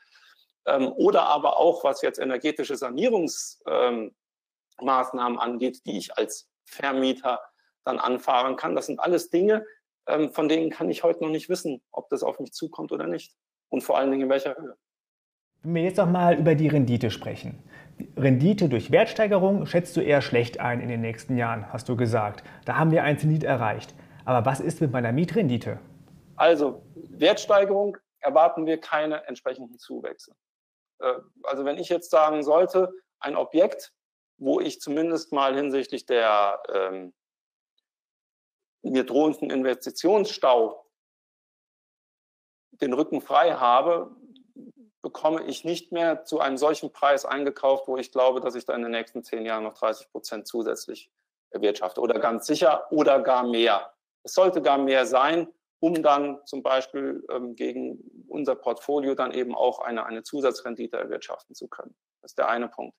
ähm, 0.67 0.89
oder 0.89 1.25
aber 1.25 1.57
auch, 1.57 1.85
was 1.85 2.03
jetzt 2.03 2.19
energetische 2.19 2.77
Sanierungsmaßnahmen 2.77 5.39
angeht, 5.39 5.81
die 5.87 5.99
ich 5.99 6.17
als 6.17 6.49
Vermieter 6.67 7.41
dann 7.85 7.99
anfahren 7.99 8.57
kann. 8.57 8.75
Das 8.75 8.87
sind 8.87 9.01
alles 9.01 9.31
Dinge, 9.31 9.65
ähm, 10.07 10.31
von 10.31 10.49
denen 10.49 10.71
kann 10.71 10.91
ich 10.91 11.03
heute 11.03 11.23
noch 11.23 11.31
nicht 11.31 11.49
wissen, 11.49 11.83
ob 11.93 12.09
das 12.09 12.23
auf 12.23 12.41
mich 12.41 12.53
zukommt 12.53 12.93
oder 12.93 13.07
nicht. 13.07 13.35
Und 13.69 13.83
vor 13.83 13.99
allen 13.99 14.11
Dingen 14.11 14.25
in 14.25 14.31
welcher 14.31 14.57
Höhe. 14.57 14.77
Wenn 15.63 15.75
wir 15.75 15.83
jetzt 15.83 15.99
noch 15.99 16.09
mal 16.09 16.39
über 16.39 16.55
die 16.55 16.69
Rendite 16.69 17.11
sprechen. 17.11 17.63
Rendite 18.17 18.69
durch 18.69 18.91
Wertsteigerung 18.91 19.67
schätzt 19.67 19.97
du 19.97 20.01
eher 20.01 20.23
schlecht 20.23 20.61
ein 20.61 20.81
in 20.81 20.89
den 20.89 21.01
nächsten 21.01 21.37
Jahren, 21.37 21.73
hast 21.73 21.89
du 21.89 21.97
gesagt. 21.97 22.45
Da 22.65 22.77
haben 22.77 22.93
wir 22.93 23.03
ein 23.03 23.19
Zenit 23.19 23.43
erreicht. 23.43 23.95
Aber 24.25 24.47
was 24.47 24.61
ist 24.61 24.81
mit 24.81 24.93
meiner 24.93 25.13
Mietrendite? 25.13 25.81
Also 26.37 26.83
Wertsteigerung 26.95 27.97
erwarten 28.21 28.67
wir 28.67 28.79
keine 28.79 29.27
entsprechenden 29.27 29.79
Zuwächse. 29.79 30.33
Äh, 31.01 31.15
also 31.45 31.65
wenn 31.65 31.79
ich 31.79 31.89
jetzt 31.89 32.11
sagen 32.11 32.43
sollte, 32.43 32.93
ein 33.21 33.37
Objekt, 33.37 33.93
wo 34.39 34.61
ich 34.61 34.81
zumindest 34.81 35.33
mal 35.33 35.55
hinsichtlich 35.55 36.07
der 36.07 36.63
ähm, 36.73 37.13
mir 38.83 39.05
drohenden 39.05 39.51
Investitionsstau 39.51 40.85
den 42.73 42.93
Rücken 42.93 43.21
frei 43.21 43.55
habe, 43.55 44.15
bekomme 45.03 45.45
ich 45.45 45.65
nicht 45.65 45.93
mehr 45.93 46.25
zu 46.25 46.41
einem 46.41 46.57
solchen 46.57 46.93
Preis 46.93 47.25
eingekauft, 47.25 47.89
wo 47.89 47.97
ich 47.97 48.13
glaube, 48.13 48.41
dass 48.41 48.55
ich 48.55 48.65
da 48.65 48.75
in 48.75 48.83
den 48.83 48.91
nächsten 48.93 49.25
zehn 49.25 49.45
Jahren 49.45 49.65
noch 49.65 49.75
30 49.75 50.11
Prozent 50.11 50.47
zusätzlich 50.47 51.11
erwirtschafte 51.51 52.01
oder 52.01 52.19
ganz 52.19 52.47
sicher 52.47 52.91
oder 52.93 53.21
gar 53.21 53.45
mehr. 53.45 53.93
Es 54.23 54.35
sollte 54.35 54.61
gar 54.61 54.79
mehr 54.79 55.07
sein, 55.07 55.49
um 55.81 56.03
dann 56.03 56.39
zum 56.45 56.63
Beispiel 56.63 57.25
ähm, 57.31 57.55
gegen 57.55 58.27
unser 58.29 58.55
Portfolio 58.55 59.15
dann 59.15 59.33
eben 59.33 59.55
auch 59.55 59.79
eine, 59.79 60.07
eine 60.07 60.23
Zusatzrendite 60.23 60.97
erwirtschaften 60.97 61.55
zu 61.55 61.69
können. 61.69 61.95
Das 62.21 62.33
ist 62.33 62.39
der 62.39 62.49
eine 62.49 62.69
Punkt. 62.69 62.97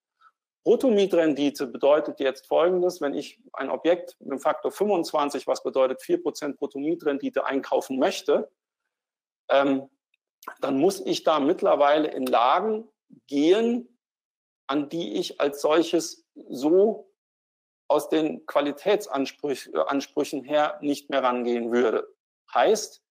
Bruttomietrendite 0.64 1.68
bedeutet 1.68 2.20
jetzt 2.20 2.48
Folgendes, 2.48 3.02
wenn 3.02 3.14
ich 3.14 3.42
ein 3.54 3.70
Objekt 3.70 4.18
mit 4.20 4.32
einem 4.32 4.40
Faktor 4.40 4.72
25, 4.72 5.48
was 5.48 5.64
bedeutet 5.64 6.02
4% 6.02 6.58
Bruttomietrendite 6.58 7.46
einkaufen 7.46 7.98
möchte, 7.98 8.52
ähm, 9.50 9.90
dann 10.62 10.78
muss 10.78 11.00
ich 11.06 11.24
da 11.24 11.40
mittlerweile 11.40 12.10
in 12.10 12.26
Lagen 12.26 12.88
gehen, 13.28 13.98
an 14.68 14.90
die 14.90 15.18
ich 15.18 15.42
als 15.42 15.62
solches 15.62 16.28
so 16.50 17.12
aus 17.88 18.10
den 18.10 18.46
Qualitätsansprüchen 18.46 20.44
her 20.44 20.78
nicht 20.82 21.10
mehr 21.10 21.24
rangehen 21.24 21.72
würde. 21.72 22.08
Heißt, 22.54 23.04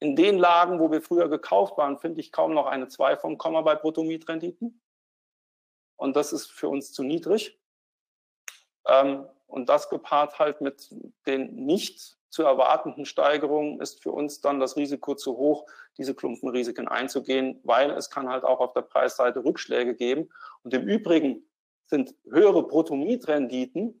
in 0.00 0.16
den 0.16 0.38
Lagen, 0.38 0.80
wo 0.80 0.90
wir 0.90 1.00
früher 1.00 1.28
gekauft 1.28 1.78
waren, 1.78 1.98
finde 1.98 2.20
ich 2.20 2.32
kaum 2.32 2.52
noch 2.52 2.66
eine 2.66 2.88
2 2.88 3.16
vom 3.16 3.38
Komma 3.38 3.62
bei 3.62 3.74
Bruttomietrenditen. 3.74 4.80
Und 5.96 6.16
das 6.16 6.32
ist 6.32 6.50
für 6.50 6.68
uns 6.68 6.92
zu 6.92 7.02
niedrig. 7.02 7.58
Ähm, 8.86 9.26
und 9.46 9.68
das 9.68 9.88
gepaart 9.88 10.38
halt 10.38 10.60
mit 10.60 10.90
den 11.26 11.54
nicht 11.54 12.18
zu 12.28 12.42
erwartenden 12.42 13.04
Steigerungen 13.04 13.80
ist 13.80 14.02
für 14.02 14.10
uns 14.10 14.40
dann 14.40 14.58
das 14.58 14.76
Risiko 14.76 15.14
zu 15.14 15.36
hoch, 15.36 15.66
diese 15.96 16.16
Klumpenrisiken 16.16 16.88
einzugehen, 16.88 17.60
weil 17.62 17.92
es 17.92 18.10
kann 18.10 18.28
halt 18.28 18.42
auch 18.42 18.58
auf 18.58 18.72
der 18.72 18.82
Preisseite 18.82 19.44
Rückschläge 19.44 19.94
geben. 19.94 20.28
Und 20.64 20.74
im 20.74 20.82
Übrigen 20.82 21.48
sind 21.84 22.14
höhere 22.28 22.66
Bruttomietrenditen 22.66 24.00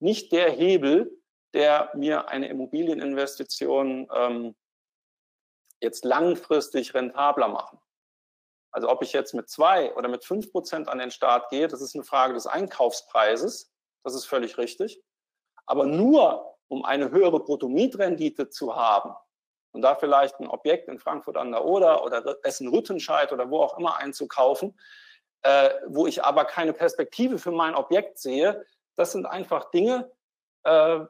nicht 0.00 0.32
der 0.32 0.50
Hebel, 0.50 1.22
der 1.56 1.90
mir 1.94 2.28
eine 2.28 2.48
Immobilieninvestition 2.48 4.08
ähm, 4.14 4.54
jetzt 5.80 6.04
langfristig 6.04 6.92
rentabler 6.92 7.48
machen. 7.48 7.78
Also 8.72 8.90
ob 8.90 9.02
ich 9.02 9.14
jetzt 9.14 9.32
mit 9.32 9.48
zwei 9.48 9.94
oder 9.94 10.06
mit 10.08 10.22
fünf 10.22 10.52
Prozent 10.52 10.86
an 10.86 10.98
den 10.98 11.10
Start 11.10 11.48
gehe, 11.48 11.66
das 11.66 11.80
ist 11.80 11.94
eine 11.94 12.04
Frage 12.04 12.34
des 12.34 12.46
Einkaufspreises. 12.46 13.72
Das 14.04 14.14
ist 14.14 14.26
völlig 14.26 14.58
richtig. 14.58 15.02
Aber 15.64 15.86
nur 15.86 16.58
um 16.68 16.84
eine 16.84 17.10
höhere 17.10 17.40
Bruttomietrendite 17.40 18.50
zu 18.50 18.76
haben 18.76 19.14
und 19.72 19.80
da 19.80 19.94
vielleicht 19.94 20.38
ein 20.38 20.48
Objekt 20.48 20.88
in 20.88 20.98
Frankfurt 20.98 21.38
an 21.38 21.52
der 21.52 21.64
Oder 21.64 22.04
oder 22.04 22.36
Essen-Rüttenscheid 22.42 23.32
oder 23.32 23.50
wo 23.50 23.62
auch 23.62 23.78
immer 23.78 23.96
einzukaufen, 23.96 24.78
äh, 25.40 25.70
wo 25.86 26.06
ich 26.06 26.22
aber 26.22 26.44
keine 26.44 26.74
Perspektive 26.74 27.38
für 27.38 27.50
mein 27.50 27.74
Objekt 27.74 28.18
sehe, 28.18 28.66
das 28.96 29.12
sind 29.12 29.24
einfach 29.24 29.70
Dinge, 29.70 30.12
äh, 30.64 31.00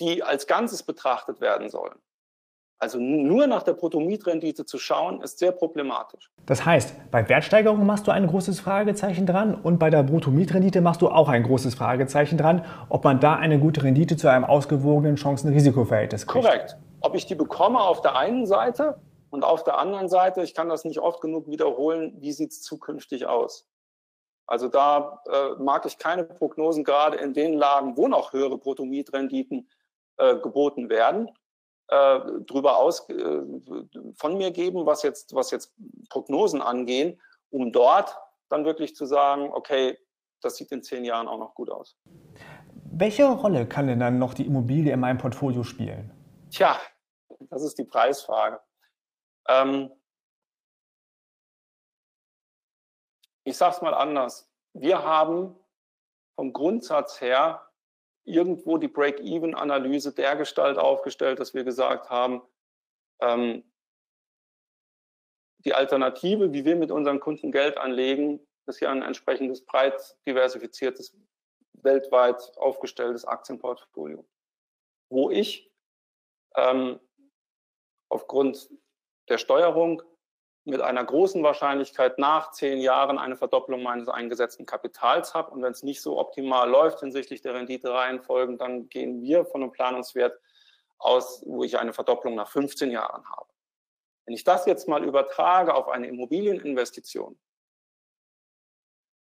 die 0.00 0.22
als 0.22 0.46
Ganzes 0.46 0.82
betrachtet 0.82 1.40
werden 1.40 1.68
sollen. 1.68 1.98
Also 2.78 2.98
nur 2.98 3.46
nach 3.46 3.62
der 3.62 3.72
Bruttomietrendite 3.72 4.66
zu 4.66 4.78
schauen, 4.78 5.22
ist 5.22 5.38
sehr 5.38 5.52
problematisch. 5.52 6.30
Das 6.44 6.66
heißt, 6.66 7.10
bei 7.10 7.26
Wertsteigerung 7.28 7.86
machst 7.86 8.06
du 8.06 8.10
ein 8.10 8.26
großes 8.26 8.60
Fragezeichen 8.60 9.26
dran 9.26 9.54
und 9.54 9.78
bei 9.78 9.90
der 9.90 10.02
Bruttomietrendite 10.02 10.80
machst 10.80 11.00
du 11.00 11.08
auch 11.08 11.28
ein 11.28 11.44
großes 11.44 11.76
Fragezeichen 11.76 12.36
dran, 12.36 12.64
ob 12.88 13.04
man 13.04 13.20
da 13.20 13.36
eine 13.36 13.58
gute 13.58 13.84
Rendite 13.84 14.16
zu 14.16 14.28
einem 14.28 14.44
ausgewogenen 14.44 15.16
Chancen-Risikoverhältnis 15.16 16.26
kriegt. 16.26 16.44
Korrekt. 16.44 16.76
Ob 17.00 17.14
ich 17.14 17.26
die 17.26 17.34
bekomme 17.34 17.80
auf 17.80 18.02
der 18.02 18.16
einen 18.16 18.44
Seite 18.44 19.00
und 19.30 19.44
auf 19.44 19.62
der 19.62 19.78
anderen 19.78 20.08
Seite, 20.08 20.42
ich 20.42 20.52
kann 20.52 20.68
das 20.68 20.84
nicht 20.84 20.98
oft 20.98 21.20
genug 21.20 21.48
wiederholen, 21.48 22.14
wie 22.18 22.32
sieht 22.32 22.50
es 22.50 22.60
zukünftig 22.60 23.26
aus? 23.26 23.66
Also 24.46 24.68
da 24.68 25.22
äh, 25.30 25.62
mag 25.62 25.86
ich 25.86 25.98
keine 25.98 26.24
Prognosen 26.24 26.84
gerade 26.84 27.16
in 27.16 27.32
den 27.32 27.54
Lagen, 27.54 27.96
wo 27.96 28.08
noch 28.08 28.32
höhere 28.32 28.58
Bruttomietrenditen 28.58 29.68
äh, 30.18 30.36
geboten 30.36 30.88
werden 30.88 31.30
äh, 31.88 32.20
drüber 32.46 32.78
aus 32.78 33.08
äh, 33.08 33.42
von 34.16 34.36
mir 34.36 34.50
geben, 34.50 34.86
was 34.86 35.02
jetzt, 35.02 35.34
was 35.34 35.50
jetzt 35.50 35.74
Prognosen 36.08 36.62
angehen, 36.62 37.20
um 37.50 37.72
dort 37.72 38.16
dann 38.48 38.64
wirklich 38.64 38.94
zu 38.94 39.06
sagen, 39.06 39.50
okay, 39.52 39.98
das 40.40 40.56
sieht 40.56 40.72
in 40.72 40.82
zehn 40.82 41.04
Jahren 41.04 41.28
auch 41.28 41.38
noch 41.38 41.54
gut 41.54 41.70
aus. 41.70 41.96
Welche 42.92 43.26
Rolle 43.26 43.66
kann 43.66 43.86
denn 43.86 44.00
dann 44.00 44.18
noch 44.18 44.34
die 44.34 44.46
Immobilie 44.46 44.92
in 44.92 45.00
meinem 45.00 45.18
Portfolio 45.18 45.62
spielen? 45.62 46.12
Tja, 46.50 46.78
das 47.50 47.62
ist 47.62 47.78
die 47.78 47.84
Preisfrage. 47.84 48.60
Ähm, 49.48 49.90
ich 53.44 53.56
sage 53.56 53.76
es 53.76 53.82
mal 53.82 53.94
anders. 53.94 54.50
Wir 54.72 55.02
haben 55.04 55.54
vom 56.36 56.52
Grundsatz 56.52 57.20
her 57.20 57.70
irgendwo 58.24 58.78
die 58.78 58.88
Break-Even-Analyse 58.88 60.12
dergestalt 60.12 60.78
aufgestellt, 60.78 61.38
dass 61.38 61.54
wir 61.54 61.64
gesagt 61.64 62.10
haben, 62.10 62.42
ähm, 63.20 63.62
die 65.58 65.74
Alternative, 65.74 66.52
wie 66.52 66.64
wir 66.64 66.76
mit 66.76 66.90
unseren 66.90 67.20
Kunden 67.20 67.52
Geld 67.52 67.78
anlegen, 67.78 68.40
ist 68.66 68.80
ja 68.80 68.90
ein 68.90 69.02
entsprechendes 69.02 69.64
breit 69.64 70.16
diversifiziertes, 70.26 71.16
weltweit 71.74 72.56
aufgestelltes 72.56 73.24
Aktienportfolio, 73.24 74.26
wo 75.10 75.30
ich 75.30 75.70
ähm, 76.56 76.98
aufgrund 78.08 78.70
der 79.28 79.38
Steuerung 79.38 80.02
mit 80.64 80.80
einer 80.80 81.04
großen 81.04 81.42
Wahrscheinlichkeit 81.42 82.18
nach 82.18 82.50
zehn 82.52 82.80
Jahren 82.80 83.18
eine 83.18 83.36
Verdopplung 83.36 83.82
meines 83.82 84.08
eingesetzten 84.08 84.64
Kapitals 84.64 85.34
habe. 85.34 85.50
Und 85.50 85.62
wenn 85.62 85.72
es 85.72 85.82
nicht 85.82 86.00
so 86.00 86.18
optimal 86.18 86.68
läuft 86.68 87.00
hinsichtlich 87.00 87.42
der 87.42 87.54
Renditereihenfolgen, 87.54 88.56
dann 88.56 88.88
gehen 88.88 89.20
wir 89.22 89.44
von 89.44 89.62
einem 89.62 89.72
Planungswert 89.72 90.40
aus, 90.98 91.42
wo 91.46 91.64
ich 91.64 91.78
eine 91.78 91.92
Verdopplung 91.92 92.34
nach 92.34 92.48
15 92.48 92.90
Jahren 92.90 93.28
habe. 93.28 93.48
Wenn 94.24 94.34
ich 94.34 94.44
das 94.44 94.64
jetzt 94.64 94.88
mal 94.88 95.04
übertrage 95.04 95.74
auf 95.74 95.88
eine 95.88 96.08
Immobilieninvestition, 96.08 97.38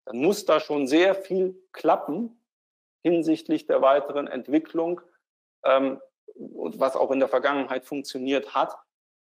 dann 0.04 0.18
muss 0.18 0.44
da 0.44 0.60
schon 0.60 0.86
sehr 0.86 1.16
viel 1.16 1.60
klappen 1.72 2.40
hinsichtlich 3.02 3.66
der 3.66 3.82
weiteren 3.82 4.28
Entwicklung, 4.28 5.00
ähm, 5.64 6.00
was 6.36 6.94
auch 6.94 7.10
in 7.10 7.18
der 7.18 7.28
Vergangenheit 7.28 7.84
funktioniert 7.84 8.54
hat, 8.54 8.76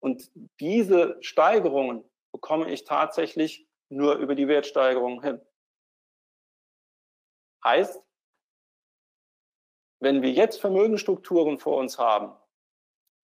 und 0.07 0.31
diese 0.61 1.17
Steigerungen 1.21 2.01
bekomme 2.31 2.71
ich 2.71 2.85
tatsächlich 2.85 3.67
nur 3.89 4.15
über 4.15 4.35
die 4.35 4.47
Wertsteigerung 4.47 5.21
hin. 5.21 5.41
Heißt, 7.65 8.01
wenn 9.99 10.21
wir 10.21 10.31
jetzt 10.31 10.61
Vermögensstrukturen 10.61 11.59
vor 11.59 11.75
uns 11.75 11.97
haben, 11.97 12.33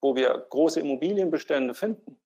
wo 0.01 0.17
wir 0.17 0.37
große 0.49 0.81
Immobilienbestände 0.81 1.73
finden, 1.73 2.19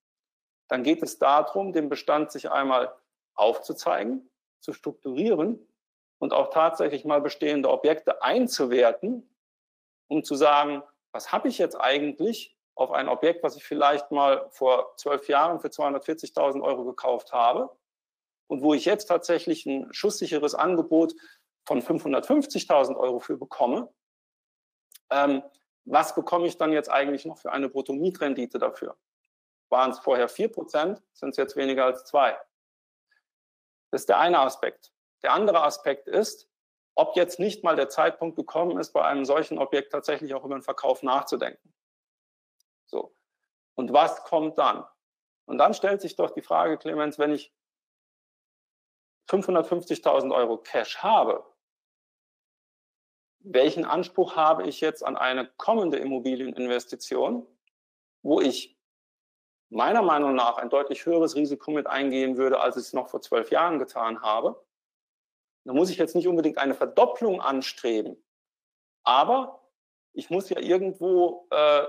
dann 0.69 0.81
geht 0.81 1.03
es 1.03 1.19
darum, 1.19 1.71
den 1.71 1.87
Bestand 1.87 2.31
sich 2.31 2.49
einmal 2.49 2.97
aufzuzeigen, 3.35 4.27
zu 4.59 4.73
strukturieren 4.73 5.67
und 6.19 6.33
auch 6.33 6.49
tatsächlich 6.49 7.05
mal 7.05 7.21
bestehende 7.21 7.69
Objekte 7.69 8.23
einzuwerten, 8.23 9.29
um 10.09 10.23
zu 10.23 10.33
sagen, 10.33 10.81
was 11.11 11.31
habe 11.31 11.47
ich 11.47 11.59
jetzt 11.59 11.75
eigentlich 11.75 12.56
auf 12.77 12.91
ein 12.91 13.09
Objekt, 13.09 13.43
was 13.43 13.55
ich 13.55 13.63
vielleicht 13.63 14.11
mal 14.11 14.47
vor 14.51 14.95
zwölf 14.97 15.27
Jahren 15.27 15.59
für 15.59 15.69
240.000 15.69 16.61
Euro 16.61 16.85
gekauft 16.85 17.33
habe 17.33 17.75
und 18.47 18.61
wo 18.61 18.73
ich 18.73 18.85
jetzt 18.85 19.07
tatsächlich 19.07 19.65
ein 19.65 19.91
schusssicheres 19.93 20.55
Angebot 20.55 21.13
von 21.65 21.81
550.000 21.81 22.95
Euro 22.95 23.19
für 23.19 23.37
bekomme. 23.37 23.93
Ähm, 25.09 25.43
was 25.85 26.15
bekomme 26.15 26.47
ich 26.47 26.57
dann 26.57 26.71
jetzt 26.71 26.89
eigentlich 26.89 27.25
noch 27.25 27.37
für 27.37 27.51
eine 27.51 27.69
Bruttomietrendite 27.69 28.59
dafür? 28.59 28.97
Waren 29.69 29.91
es 29.91 29.99
vorher 29.99 30.29
4%, 30.29 31.01
sind 31.13 31.29
es 31.29 31.37
jetzt 31.37 31.55
weniger 31.55 31.85
als 31.85 32.05
2. 32.05 32.37
Das 33.91 34.01
ist 34.01 34.09
der 34.09 34.19
eine 34.19 34.39
Aspekt. 34.39 34.91
Der 35.23 35.33
andere 35.33 35.63
Aspekt 35.63 36.07
ist, 36.07 36.49
ob 36.95 37.15
jetzt 37.15 37.39
nicht 37.39 37.63
mal 37.63 37.75
der 37.75 37.89
Zeitpunkt 37.89 38.35
gekommen 38.35 38.79
ist, 38.79 38.91
bei 38.91 39.03
einem 39.03 39.25
solchen 39.25 39.57
Objekt 39.57 39.91
tatsächlich 39.91 40.33
auch 40.33 40.43
über 40.43 40.55
den 40.55 40.63
Verkauf 40.63 41.03
nachzudenken. 41.03 41.73
So. 42.87 43.15
Und 43.75 43.93
was 43.93 44.23
kommt 44.23 44.57
dann? 44.57 44.85
Und 45.45 45.59
dann 45.59 45.73
stellt 45.73 46.01
sich 46.01 46.15
doch 46.15 46.31
die 46.31 46.41
Frage, 46.41 46.77
Clemens, 46.77 47.19
wenn 47.19 47.31
ich 47.31 47.53
550.000 49.29 50.33
Euro 50.33 50.57
Cash 50.57 50.97
habe, 50.99 51.45
welchen 53.39 53.85
Anspruch 53.85 54.35
habe 54.35 54.67
ich 54.67 54.81
jetzt 54.81 55.05
an 55.05 55.15
eine 55.15 55.47
kommende 55.57 55.97
Immobilieninvestition, 55.97 57.45
wo 58.23 58.41
ich 58.41 58.77
meiner 59.69 60.01
Meinung 60.01 60.35
nach 60.35 60.57
ein 60.57 60.69
deutlich 60.69 61.05
höheres 61.05 61.35
Risiko 61.35 61.71
mit 61.71 61.87
eingehen 61.87 62.37
würde, 62.37 62.59
als 62.59 62.77
ich 62.77 62.83
es 62.83 62.93
noch 62.93 63.09
vor 63.09 63.21
zwölf 63.21 63.51
Jahren 63.51 63.79
getan 63.79 64.21
habe. 64.21 64.65
Da 65.65 65.73
muss 65.73 65.89
ich 65.89 65.97
jetzt 65.97 66.15
nicht 66.15 66.27
unbedingt 66.27 66.57
eine 66.57 66.73
Verdopplung 66.73 67.41
anstreben, 67.41 68.21
aber 69.03 69.61
ich 70.13 70.29
muss 70.29 70.49
ja 70.49 70.59
irgendwo 70.59 71.47
äh, 71.51 71.85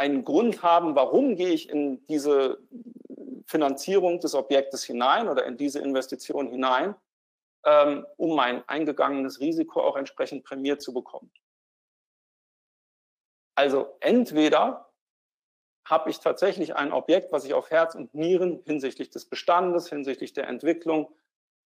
einen 0.00 0.24
Grund 0.24 0.62
haben, 0.62 0.96
warum 0.96 1.36
gehe 1.36 1.50
ich 1.50 1.68
in 1.68 2.06
diese 2.06 2.58
Finanzierung 3.44 4.18
des 4.18 4.34
Objektes 4.34 4.82
hinein 4.82 5.28
oder 5.28 5.44
in 5.44 5.58
diese 5.58 5.80
Investition 5.80 6.48
hinein, 6.48 6.94
ähm, 7.66 8.06
um 8.16 8.34
mein 8.34 8.66
eingegangenes 8.66 9.40
Risiko 9.40 9.82
auch 9.82 9.96
entsprechend 9.96 10.44
prämiert 10.44 10.80
zu 10.80 10.94
bekommen. 10.94 11.30
Also 13.54 13.94
entweder 14.00 14.90
habe 15.86 16.08
ich 16.08 16.20
tatsächlich 16.20 16.76
ein 16.76 16.92
Objekt, 16.92 17.30
was 17.30 17.44
ich 17.44 17.52
auf 17.52 17.70
Herz 17.70 17.94
und 17.94 18.14
Nieren 18.14 18.62
hinsichtlich 18.64 19.10
des 19.10 19.28
Bestandes, 19.28 19.90
hinsichtlich 19.90 20.32
der 20.32 20.48
Entwicklung 20.48 21.14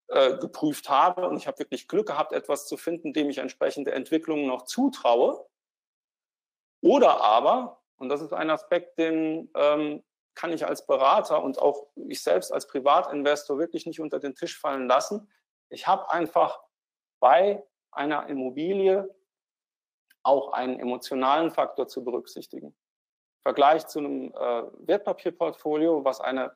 äh, 0.10 0.38
geprüft 0.38 0.88
habe 0.88 1.28
und 1.28 1.38
ich 1.38 1.48
habe 1.48 1.58
wirklich 1.58 1.88
Glück 1.88 2.08
gehabt, 2.08 2.34
etwas 2.34 2.68
zu 2.68 2.78
finden, 2.78 3.12
dem 3.12 3.30
ich 3.30 3.40
entsprechende 3.40 3.92
Entwicklungen 3.92 4.46
noch 4.46 4.66
zutraue. 4.66 5.48
Oder 6.82 7.22
aber, 7.22 7.79
und 8.00 8.10
das 8.10 8.22
ist 8.22 8.34
ein 8.34 8.50
Aspekt, 8.50 8.98
den 8.98 9.50
ähm, 9.56 10.04
kann 10.36 10.54
ich 10.54 10.66
als 10.66 10.86
Berater 10.86 11.44
und 11.44 11.60
auch 11.60 11.88
ich 11.96 12.24
selbst 12.24 12.52
als 12.54 12.68
Privatinvestor 12.68 13.60
wirklich 13.60 13.86
nicht 13.86 14.00
unter 14.00 14.20
den 14.20 14.36
Tisch 14.36 14.58
fallen 14.58 14.88
lassen. 14.88 15.30
Ich 15.70 15.86
habe 15.86 16.10
einfach 16.10 16.62
bei 17.20 17.64
einer 17.92 18.28
Immobilie 18.28 19.14
auch 20.24 20.54
einen 20.54 20.80
emotionalen 20.80 21.52
Faktor 21.52 21.88
zu 21.88 22.04
berücksichtigen. 22.04 22.76
Vergleich 23.42 23.88
zu 23.88 24.00
einem 24.00 24.34
äh, 24.34 24.64
Wertpapierportfolio, 24.88 26.04
was 26.06 26.22
eine 26.22 26.56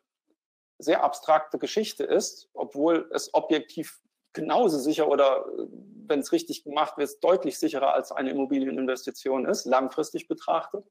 sehr 0.80 1.04
abstrakte 1.04 1.60
Geschichte 1.60 2.04
ist, 2.04 2.50
obwohl 2.54 3.10
es 3.14 3.34
objektiv 3.34 4.02
genauso 4.34 4.80
sicher 4.80 5.08
oder 5.08 5.46
äh, 5.46 5.68
wenn 6.08 6.20
es 6.20 6.32
richtig 6.32 6.64
gemacht 6.64 6.98
wird, 6.98 7.24
deutlich 7.24 7.58
sicherer 7.58 7.94
als 7.94 8.12
eine 8.12 8.32
Immobilieninvestition 8.32 9.46
ist, 9.46 9.66
langfristig 9.66 10.28
betrachtet, 10.28 10.86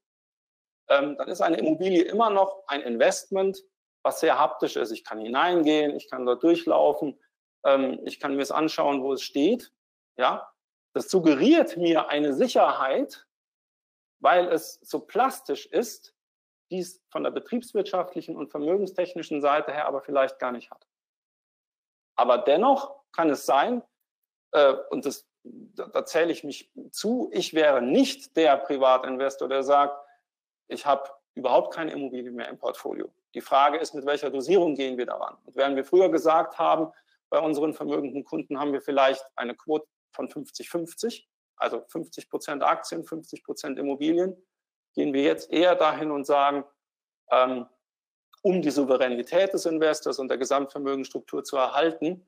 ähm, 0.92 1.16
dann 1.16 1.28
ist 1.28 1.40
eine 1.40 1.56
Immobilie 1.56 2.02
immer 2.02 2.30
noch 2.30 2.64
ein 2.66 2.82
Investment, 2.82 3.62
was 4.02 4.20
sehr 4.20 4.38
haptisch 4.38 4.76
ist. 4.76 4.90
Ich 4.90 5.04
kann 5.04 5.18
hineingehen, 5.18 5.96
ich 5.96 6.10
kann 6.10 6.26
dort 6.26 6.42
durchlaufen, 6.42 7.18
ähm, 7.64 8.00
ich 8.04 8.20
kann 8.20 8.36
mir 8.36 8.42
es 8.42 8.50
anschauen, 8.50 9.02
wo 9.02 9.12
es 9.12 9.22
steht. 9.22 9.72
Ja, 10.16 10.52
das 10.92 11.08
suggeriert 11.08 11.76
mir 11.76 12.08
eine 12.08 12.34
Sicherheit, 12.34 13.26
weil 14.20 14.48
es 14.48 14.78
so 14.82 15.00
plastisch 15.00 15.66
ist, 15.66 16.14
die 16.70 16.80
es 16.80 17.02
von 17.10 17.24
der 17.24 17.30
betriebswirtschaftlichen 17.30 18.36
und 18.36 18.50
vermögenstechnischen 18.50 19.40
Seite 19.40 19.72
her 19.72 19.86
aber 19.86 20.02
vielleicht 20.02 20.38
gar 20.38 20.52
nicht 20.52 20.70
hat. 20.70 20.86
Aber 22.16 22.38
dennoch 22.38 23.02
kann 23.12 23.30
es 23.30 23.46
sein, 23.46 23.82
äh, 24.52 24.74
und 24.90 25.06
das, 25.06 25.26
da, 25.44 25.86
da 25.86 26.04
zähle 26.04 26.32
ich 26.32 26.44
mich 26.44 26.70
zu, 26.90 27.30
ich 27.32 27.54
wäre 27.54 27.80
nicht 27.80 28.36
der 28.36 28.58
Privatinvestor, 28.58 29.48
der 29.48 29.62
sagt, 29.62 30.01
ich 30.72 30.86
habe 30.86 31.10
überhaupt 31.34 31.74
keine 31.74 31.92
Immobilie 31.92 32.30
mehr 32.30 32.48
im 32.48 32.58
Portfolio. 32.58 33.12
Die 33.34 33.40
Frage 33.40 33.78
ist, 33.78 33.94
mit 33.94 34.04
welcher 34.04 34.30
Dosierung 34.30 34.74
gehen 34.74 34.98
wir 34.98 35.06
daran? 35.06 35.36
Und 35.44 35.56
während 35.56 35.76
wir 35.76 35.84
früher 35.84 36.10
gesagt 36.10 36.58
haben, 36.58 36.92
bei 37.30 37.38
unseren 37.38 37.72
vermögenden 37.72 38.24
Kunden 38.24 38.58
haben 38.58 38.72
wir 38.72 38.82
vielleicht 38.82 39.24
eine 39.36 39.54
Quote 39.54 39.86
von 40.12 40.28
50-50, 40.28 41.24
also 41.56 41.82
50 41.88 42.28
Prozent 42.28 42.62
Aktien, 42.62 43.04
50 43.04 43.44
Prozent 43.44 43.78
Immobilien, 43.78 44.36
gehen 44.94 45.14
wir 45.14 45.22
jetzt 45.22 45.50
eher 45.50 45.74
dahin 45.74 46.10
und 46.10 46.26
sagen, 46.26 46.64
ähm, 47.30 47.66
um 48.42 48.60
die 48.60 48.70
Souveränität 48.70 49.54
des 49.54 49.64
Investors 49.64 50.18
und 50.18 50.28
der 50.28 50.36
Gesamtvermögensstruktur 50.36 51.44
zu 51.44 51.56
erhalten, 51.56 52.26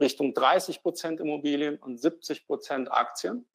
Richtung 0.00 0.32
30 0.32 0.82
Prozent 0.82 1.20
Immobilien 1.20 1.78
und 1.78 2.00
70 2.00 2.46
Prozent 2.46 2.90
Aktien. 2.90 3.46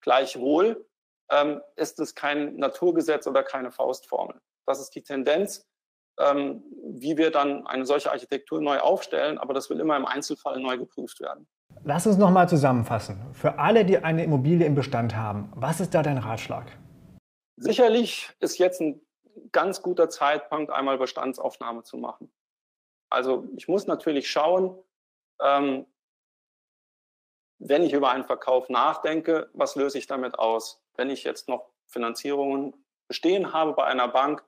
Gleichwohl 0.00 0.88
ähm, 1.30 1.60
ist 1.76 1.98
es 2.00 2.14
kein 2.14 2.56
Naturgesetz 2.56 3.26
oder 3.26 3.42
keine 3.42 3.70
Faustformel. 3.70 4.40
Das 4.66 4.80
ist 4.80 4.90
die 4.94 5.02
Tendenz, 5.02 5.66
ähm, 6.18 6.62
wie 6.84 7.16
wir 7.16 7.30
dann 7.30 7.66
eine 7.66 7.86
solche 7.86 8.10
Architektur 8.10 8.60
neu 8.60 8.78
aufstellen, 8.78 9.38
aber 9.38 9.54
das 9.54 9.70
will 9.70 9.80
immer 9.80 9.96
im 9.96 10.06
Einzelfall 10.06 10.60
neu 10.60 10.78
geprüft 10.78 11.20
werden. 11.20 11.46
Lass 11.84 12.06
uns 12.06 12.16
nochmal 12.16 12.48
zusammenfassen. 12.48 13.20
Für 13.32 13.58
alle, 13.58 13.84
die 13.84 13.98
eine 13.98 14.24
Immobilie 14.24 14.66
im 14.66 14.74
Bestand 14.74 15.14
haben, 15.14 15.52
was 15.54 15.80
ist 15.80 15.94
da 15.94 16.02
dein 16.02 16.18
Ratschlag? 16.18 16.66
Sicherlich 17.56 18.30
ist 18.40 18.58
jetzt 18.58 18.80
ein 18.80 19.00
ganz 19.52 19.82
guter 19.82 20.08
Zeitpunkt, 20.08 20.72
einmal 20.72 20.98
Bestandsaufnahme 20.98 21.82
zu 21.82 21.96
machen. 21.96 22.32
Also 23.10 23.48
ich 23.56 23.68
muss 23.68 23.86
natürlich 23.86 24.30
schauen, 24.30 24.76
ähm, 25.40 25.86
wenn 27.58 27.82
ich 27.82 27.92
über 27.92 28.10
einen 28.10 28.24
Verkauf 28.24 28.68
nachdenke, 28.68 29.50
was 29.52 29.76
löse 29.76 29.98
ich 29.98 30.06
damit 30.06 30.38
aus? 30.38 30.82
Wenn 30.98 31.10
ich 31.10 31.24
jetzt 31.24 31.48
noch 31.48 31.70
Finanzierungen 31.86 32.74
bestehen 33.06 33.52
habe 33.52 33.72
bei 33.72 33.84
einer 33.84 34.08
Bank, 34.08 34.44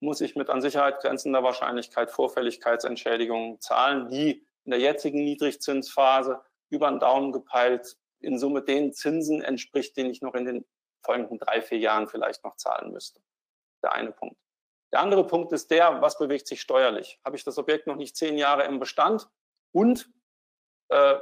muss 0.00 0.20
ich 0.20 0.36
mit 0.36 0.50
an 0.50 0.60
Sicherheit 0.60 1.00
grenzender 1.00 1.42
Wahrscheinlichkeit 1.42 2.10
Vorfälligkeitsentschädigungen 2.10 3.60
zahlen, 3.60 4.10
die 4.10 4.46
in 4.64 4.70
der 4.70 4.80
jetzigen 4.80 5.24
Niedrigzinsphase 5.24 6.42
über 6.68 6.90
den 6.90 6.98
Daumen 6.98 7.32
gepeilt 7.32 7.96
in 8.20 8.38
Summe 8.38 8.62
den 8.62 8.92
Zinsen 8.92 9.42
entspricht, 9.42 9.96
den 9.96 10.10
ich 10.10 10.20
noch 10.20 10.34
in 10.34 10.44
den 10.44 10.64
folgenden 11.02 11.38
drei, 11.38 11.62
vier 11.62 11.78
Jahren 11.78 12.08
vielleicht 12.08 12.42
noch 12.44 12.56
zahlen 12.56 12.92
müsste. 12.92 13.20
Der 13.82 13.92
eine 13.92 14.12
Punkt. 14.12 14.36
Der 14.92 15.00
andere 15.00 15.26
Punkt 15.26 15.52
ist 15.52 15.70
der, 15.70 16.00
was 16.00 16.18
bewegt 16.18 16.46
sich 16.46 16.60
steuerlich? 16.60 17.20
Habe 17.24 17.36
ich 17.36 17.44
das 17.44 17.58
Objekt 17.58 17.86
noch 17.86 17.96
nicht 17.96 18.16
zehn 18.16 18.38
Jahre 18.38 18.64
im 18.64 18.80
Bestand 18.80 19.28
und 19.72 20.10
äh, 20.88 21.16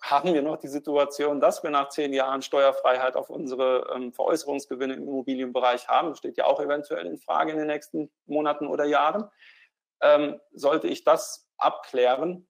haben 0.00 0.34
wir 0.34 0.42
noch 0.42 0.56
die 0.56 0.68
Situation, 0.68 1.40
dass 1.40 1.62
wir 1.62 1.70
nach 1.70 1.88
zehn 1.88 2.12
Jahren 2.12 2.42
Steuerfreiheit 2.42 3.16
auf 3.16 3.30
unsere 3.30 3.90
ähm, 3.94 4.12
Veräußerungsgewinne 4.12 4.94
im 4.94 5.02
Immobilienbereich 5.04 5.88
haben. 5.88 6.10
Das 6.10 6.18
steht 6.18 6.36
ja 6.36 6.44
auch 6.44 6.60
eventuell 6.60 7.06
in 7.06 7.18
Frage 7.18 7.52
in 7.52 7.58
den 7.58 7.66
nächsten 7.66 8.10
Monaten 8.26 8.66
oder 8.66 8.84
Jahren. 8.84 9.28
Ähm, 10.00 10.40
sollte 10.52 10.88
ich 10.88 11.04
das 11.04 11.48
abklären, 11.56 12.46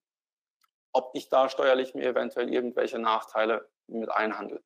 ob 0.92 1.11
ich 1.14 1.28
da 1.28 1.48
steuerlich 1.48 1.94
mir 1.94 2.06
eventuell 2.06 2.52
irgendwelche 2.52 2.98
Nachteile 2.98 3.68
mit 3.87 4.11
einhandle. 4.11 4.62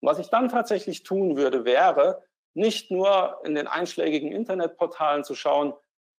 Was 0.00 0.18
ich 0.18 0.28
dann 0.28 0.48
tatsächlich 0.48 1.02
tun 1.02 1.36
würde, 1.36 1.64
wäre, 1.64 2.22
nicht 2.54 2.90
nur 2.90 3.40
in 3.44 3.54
den 3.54 3.66
einschlägigen 3.66 4.32
Internetportalen 4.32 5.24
zu 5.24 5.34
schauen, 5.34 5.74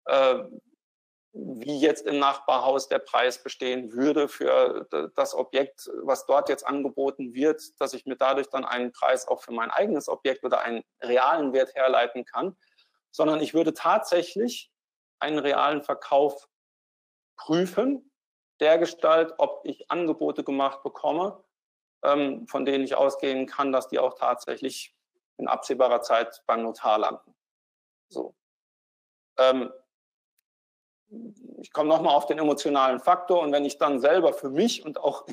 äh, 0.06 0.40
wie 1.32 1.80
jetzt 1.80 2.08
im 2.08 2.20
Nachbarhaus 2.20 2.88
der 2.88 3.00
Preis 3.00 3.42
bestehen 3.44 3.94
würde 3.94 4.28
für 4.28 4.88
das 5.16 5.36
Objekt, 5.36 5.90
was 6.02 6.26
dort 6.26 6.50
jetzt 6.50 6.66
angeboten 6.66 7.34
wird, 7.34 7.62
dass 7.80 7.94
ich 7.94 8.06
mir 8.06 8.16
dadurch 8.16 8.50
dann 8.50 8.66
einen 8.66 8.92
Preis 8.92 9.28
auch 9.28 9.42
für 9.42 9.52
mein 9.52 9.70
eigenes 9.70 10.10
Objekt 10.10 10.44
oder 10.44 10.62
einen 10.62 10.84
realen 11.02 11.54
Wert 11.54 11.76
herleiten 11.76 12.26
kann, 12.26 12.58
sondern 13.12 13.42
ich 13.42 13.54
würde 13.54 13.74
tatsächlich 13.74 14.72
einen 15.20 15.40
realen 15.40 15.84
Verkauf 15.84 16.48
prüfen, 17.38 18.12
der 18.60 18.78
Gestalt, 18.78 19.34
ob 19.38 19.62
ich 19.66 19.90
Angebote 19.90 20.44
gemacht 20.44 20.84
bekomme, 20.84 21.44
ähm, 22.04 22.48
von 22.48 22.66
denen 22.66 22.84
ich 22.84 22.96
ausgehen 22.96 23.46
kann, 23.46 23.72
dass 23.72 23.88
die 23.88 24.00
auch 24.00 24.16
tatsächlich 24.16 24.96
in 25.38 25.48
absehbarer 25.48 26.02
Zeit 26.02 26.44
beim 26.46 26.64
Notar 26.64 26.98
landen. 26.98 27.36
So. 28.10 28.36
Ähm, 29.38 29.72
ich 31.62 31.74
komme 31.74 31.90
nochmal 31.90 32.16
auf 32.16 32.28
den 32.28 32.38
emotionalen 32.38 33.00
Faktor 33.00 33.42
und 33.42 33.52
wenn 33.52 33.66
ich 33.66 33.78
dann 33.78 34.00
selber 34.00 34.34
für 34.34 34.50
mich 34.50 34.86
und 34.86 35.00
auch 35.00 35.26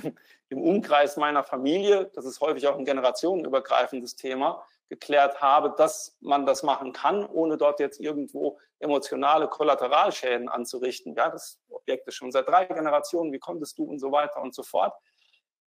im, 0.49 0.63
Umkreis 0.63 1.17
meiner 1.17 1.45
Familie, 1.45 2.11
das 2.15 2.25
ist 2.25 2.41
häufig 2.41 2.67
auch 2.67 2.79
ein 2.79 2.85
generationenübergreifendes 2.85 4.17
Thema, 4.17 4.65
geklärt 4.89 5.41
habe, 5.41 5.75
dass 5.77 6.17
man 6.21 6.47
das 6.47 6.63
machen 6.63 6.93
kann, 6.93 7.27
ohne 7.27 7.57
dort 7.57 7.81
jetzt 7.81 8.01
irgendwo 8.01 8.59
emotionale 8.79 9.49
Kollateralschäden 9.49 10.49
anzurichten. 10.49 11.15
Ja, 11.15 11.29
das 11.29 11.59
Objekt 11.69 12.07
ist 12.07 12.15
schon 12.15 12.31
seit 12.31 12.49
drei 12.49 12.67
Generationen, 12.67 13.33
wie 13.33 13.41
konntest 13.41 13.79
du 13.79 13.85
und 13.85 13.99
so 13.99 14.13
weiter 14.13 14.41
und 14.41 14.55
so 14.55 14.63
fort. 14.63 14.95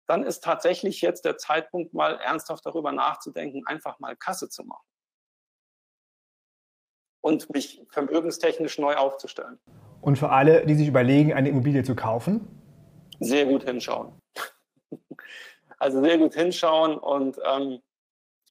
Dann 0.06 0.24
ist 0.24 0.44
tatsächlich 0.44 1.02
jetzt 1.02 1.26
der 1.26 1.38
Zeitpunkt, 1.38 1.94
mal 1.94 2.20
ernsthaft 2.20 2.66
darüber 2.66 2.92
nachzudenken, 2.92 3.66
einfach 3.66 4.00
mal 4.00 4.16
Kasse 4.16 4.50
zu 4.50 4.64
machen 4.64 4.86
und 7.22 7.50
mich 7.50 7.82
vermögenstechnisch 7.90 8.78
neu 8.78 8.96
aufzustellen. 8.96 9.60
Und 10.02 10.18
für 10.18 10.30
alle, 10.30 10.66
die 10.66 10.76
sich 10.76 10.88
überlegen, 10.88 11.34
eine 11.34 11.50
Immobilie 11.50 11.84
zu 11.84 11.96
kaufen? 11.96 12.48
Sehr 13.20 13.46
gut 13.46 13.64
hinschauen. 13.64 14.14
Also 15.80 16.02
sehr 16.02 16.18
gut 16.18 16.34
hinschauen 16.34 16.98
und 16.98 17.40
ähm, 17.46 17.84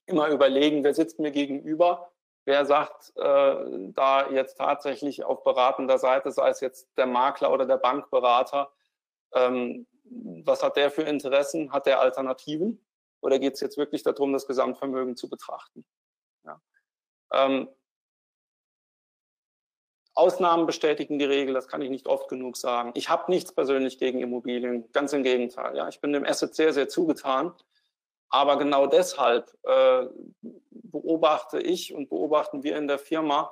immer 0.05 0.29
überlegen, 0.29 0.85
wer 0.85 0.93
sitzt 0.93 1.19
mir 1.19 1.31
gegenüber, 1.31 2.13
wer 2.45 2.65
sagt 2.65 3.11
äh, 3.17 3.91
da 3.91 4.29
jetzt 4.31 4.57
tatsächlich 4.57 5.25
auf 5.25 5.43
beratender 5.43 5.97
Seite, 5.97 6.31
sei 6.31 6.47
es 6.47 6.61
jetzt 6.61 6.87
der 6.97 7.05
Makler 7.05 7.51
oder 7.51 7.65
der 7.65 7.77
Bankberater, 7.77 8.71
ähm, 9.33 9.85
was 10.45 10.63
hat 10.63 10.77
der 10.77 10.89
für 10.89 11.01
Interessen, 11.01 11.73
hat 11.73 11.85
der 11.85 11.99
Alternativen 11.99 12.81
oder 13.19 13.39
geht 13.39 13.55
es 13.55 13.59
jetzt 13.59 13.77
wirklich 13.77 14.03
darum, 14.03 14.31
das 14.31 14.47
Gesamtvermögen 14.47 15.17
zu 15.17 15.29
betrachten? 15.29 15.85
Ja. 16.45 16.61
Ähm, 17.33 17.67
Ausnahmen 20.17 20.65
bestätigen 20.65 21.19
die 21.19 21.25
Regel, 21.25 21.53
das 21.53 21.67
kann 21.67 21.81
ich 21.81 21.89
nicht 21.89 22.07
oft 22.07 22.27
genug 22.27 22.57
sagen. 22.57 22.91
Ich 22.95 23.09
habe 23.09 23.31
nichts 23.31 23.53
persönlich 23.53 23.99
gegen 23.99 24.19
Immobilien, 24.19 24.91
ganz 24.91 25.13
im 25.13 25.23
Gegenteil. 25.23 25.75
Ja. 25.75 25.87
Ich 25.87 26.01
bin 26.01 26.11
dem 26.11 26.25
Asset 26.25 26.55
sehr, 26.55 26.73
sehr 26.73 26.89
zugetan. 26.89 27.53
Aber 28.29 28.57
genau 28.57 28.87
deshalb 28.87 29.53
äh, 29.63 30.05
beobachte 30.71 31.59
ich 31.59 31.93
und 31.93 32.09
beobachten 32.09 32.63
wir 32.63 32.77
in 32.77 32.87
der 32.87 32.99
Firma 32.99 33.51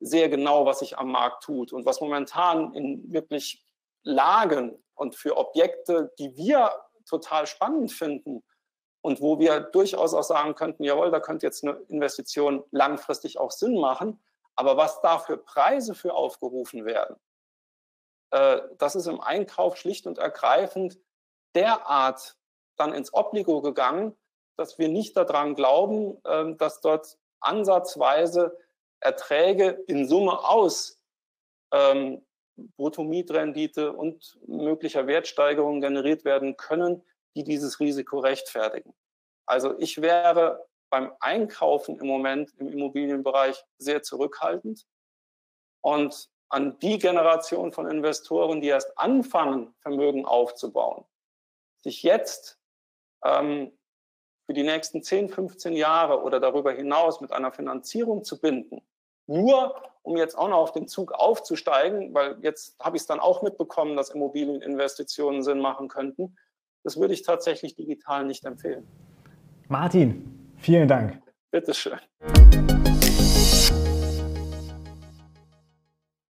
sehr 0.00 0.28
genau, 0.28 0.66
was 0.66 0.80
sich 0.80 0.98
am 0.98 1.10
Markt 1.10 1.44
tut 1.44 1.72
und 1.72 1.86
was 1.86 2.00
momentan 2.00 2.74
in 2.74 3.12
wirklich 3.12 3.64
Lagen 4.02 4.82
und 4.94 5.14
für 5.14 5.36
Objekte, 5.36 6.12
die 6.18 6.36
wir 6.36 6.72
total 7.08 7.46
spannend 7.46 7.92
finden 7.92 8.42
und 9.02 9.20
wo 9.20 9.38
wir 9.38 9.60
durchaus 9.60 10.14
auch 10.14 10.22
sagen 10.22 10.54
könnten, 10.54 10.84
jawohl, 10.84 11.10
da 11.10 11.20
könnte 11.20 11.46
jetzt 11.46 11.64
eine 11.64 11.78
Investition 11.88 12.64
langfristig 12.70 13.38
auch 13.38 13.50
Sinn 13.50 13.78
machen, 13.78 14.20
aber 14.56 14.76
was 14.76 15.00
da 15.00 15.18
für 15.18 15.36
Preise 15.36 15.94
für 15.94 16.14
aufgerufen 16.14 16.84
werden, 16.84 17.16
äh, 18.30 18.60
das 18.78 18.94
ist 18.94 19.06
im 19.06 19.20
Einkauf 19.20 19.76
schlicht 19.76 20.06
und 20.06 20.18
ergreifend 20.18 20.98
derart 21.54 22.36
dann 22.76 22.92
ins 22.94 23.12
Obligo 23.12 23.60
gegangen, 23.60 24.16
dass 24.56 24.78
wir 24.78 24.88
nicht 24.88 25.16
daran 25.16 25.54
glauben, 25.54 26.22
äh, 26.24 26.54
dass 26.56 26.80
dort 26.80 27.18
ansatzweise 27.40 28.56
Erträge 29.00 29.82
in 29.86 30.06
Summe 30.06 30.38
aus 30.48 31.00
ähm, 31.72 32.24
Bruttomietrendite 32.76 33.92
und 33.92 34.38
möglicher 34.46 35.06
Wertsteigerung 35.06 35.80
generiert 35.80 36.24
werden 36.24 36.56
können, 36.56 37.02
die 37.34 37.44
dieses 37.44 37.80
Risiko 37.80 38.18
rechtfertigen. 38.18 38.92
Also 39.46 39.78
ich 39.78 40.02
wäre 40.02 40.68
beim 40.90 41.12
Einkaufen 41.20 41.98
im 41.98 42.06
Moment 42.06 42.52
im 42.58 42.68
Immobilienbereich 42.68 43.64
sehr 43.78 44.02
zurückhaltend 44.02 44.86
und 45.80 46.28
an 46.48 46.78
die 46.80 46.98
Generation 46.98 47.72
von 47.72 47.88
Investoren, 47.88 48.60
die 48.60 48.68
erst 48.68 48.98
anfangen, 48.98 49.72
Vermögen 49.82 50.26
aufzubauen, 50.26 51.04
sich 51.78 52.02
jetzt 52.02 52.58
ähm, 53.24 53.72
für 54.46 54.54
die 54.54 54.64
nächsten 54.64 55.02
10, 55.02 55.28
15 55.28 55.74
Jahre 55.74 56.22
oder 56.22 56.40
darüber 56.40 56.72
hinaus 56.72 57.20
mit 57.20 57.32
einer 57.32 57.52
Finanzierung 57.52 58.24
zu 58.24 58.40
binden, 58.40 58.82
nur 59.28 59.80
um 60.02 60.16
jetzt 60.16 60.36
auch 60.36 60.48
noch 60.48 60.58
auf 60.58 60.72
den 60.72 60.88
Zug 60.88 61.12
aufzusteigen, 61.12 62.12
weil 62.14 62.36
jetzt 62.42 62.76
habe 62.80 62.96
ich 62.96 63.02
es 63.02 63.06
dann 63.06 63.20
auch 63.20 63.42
mitbekommen, 63.42 63.96
dass 63.96 64.10
Immobilieninvestitionen 64.10 65.44
Sinn 65.44 65.60
machen 65.60 65.86
könnten. 65.86 66.36
Das 66.82 66.98
würde 66.98 67.14
ich 67.14 67.22
tatsächlich 67.22 67.76
digital 67.76 68.24
nicht 68.24 68.44
empfehlen. 68.44 68.88
Martin, 69.68 70.39
vielen 70.60 70.88
Dank. 70.88 71.18
Bitteschön. 71.50 71.98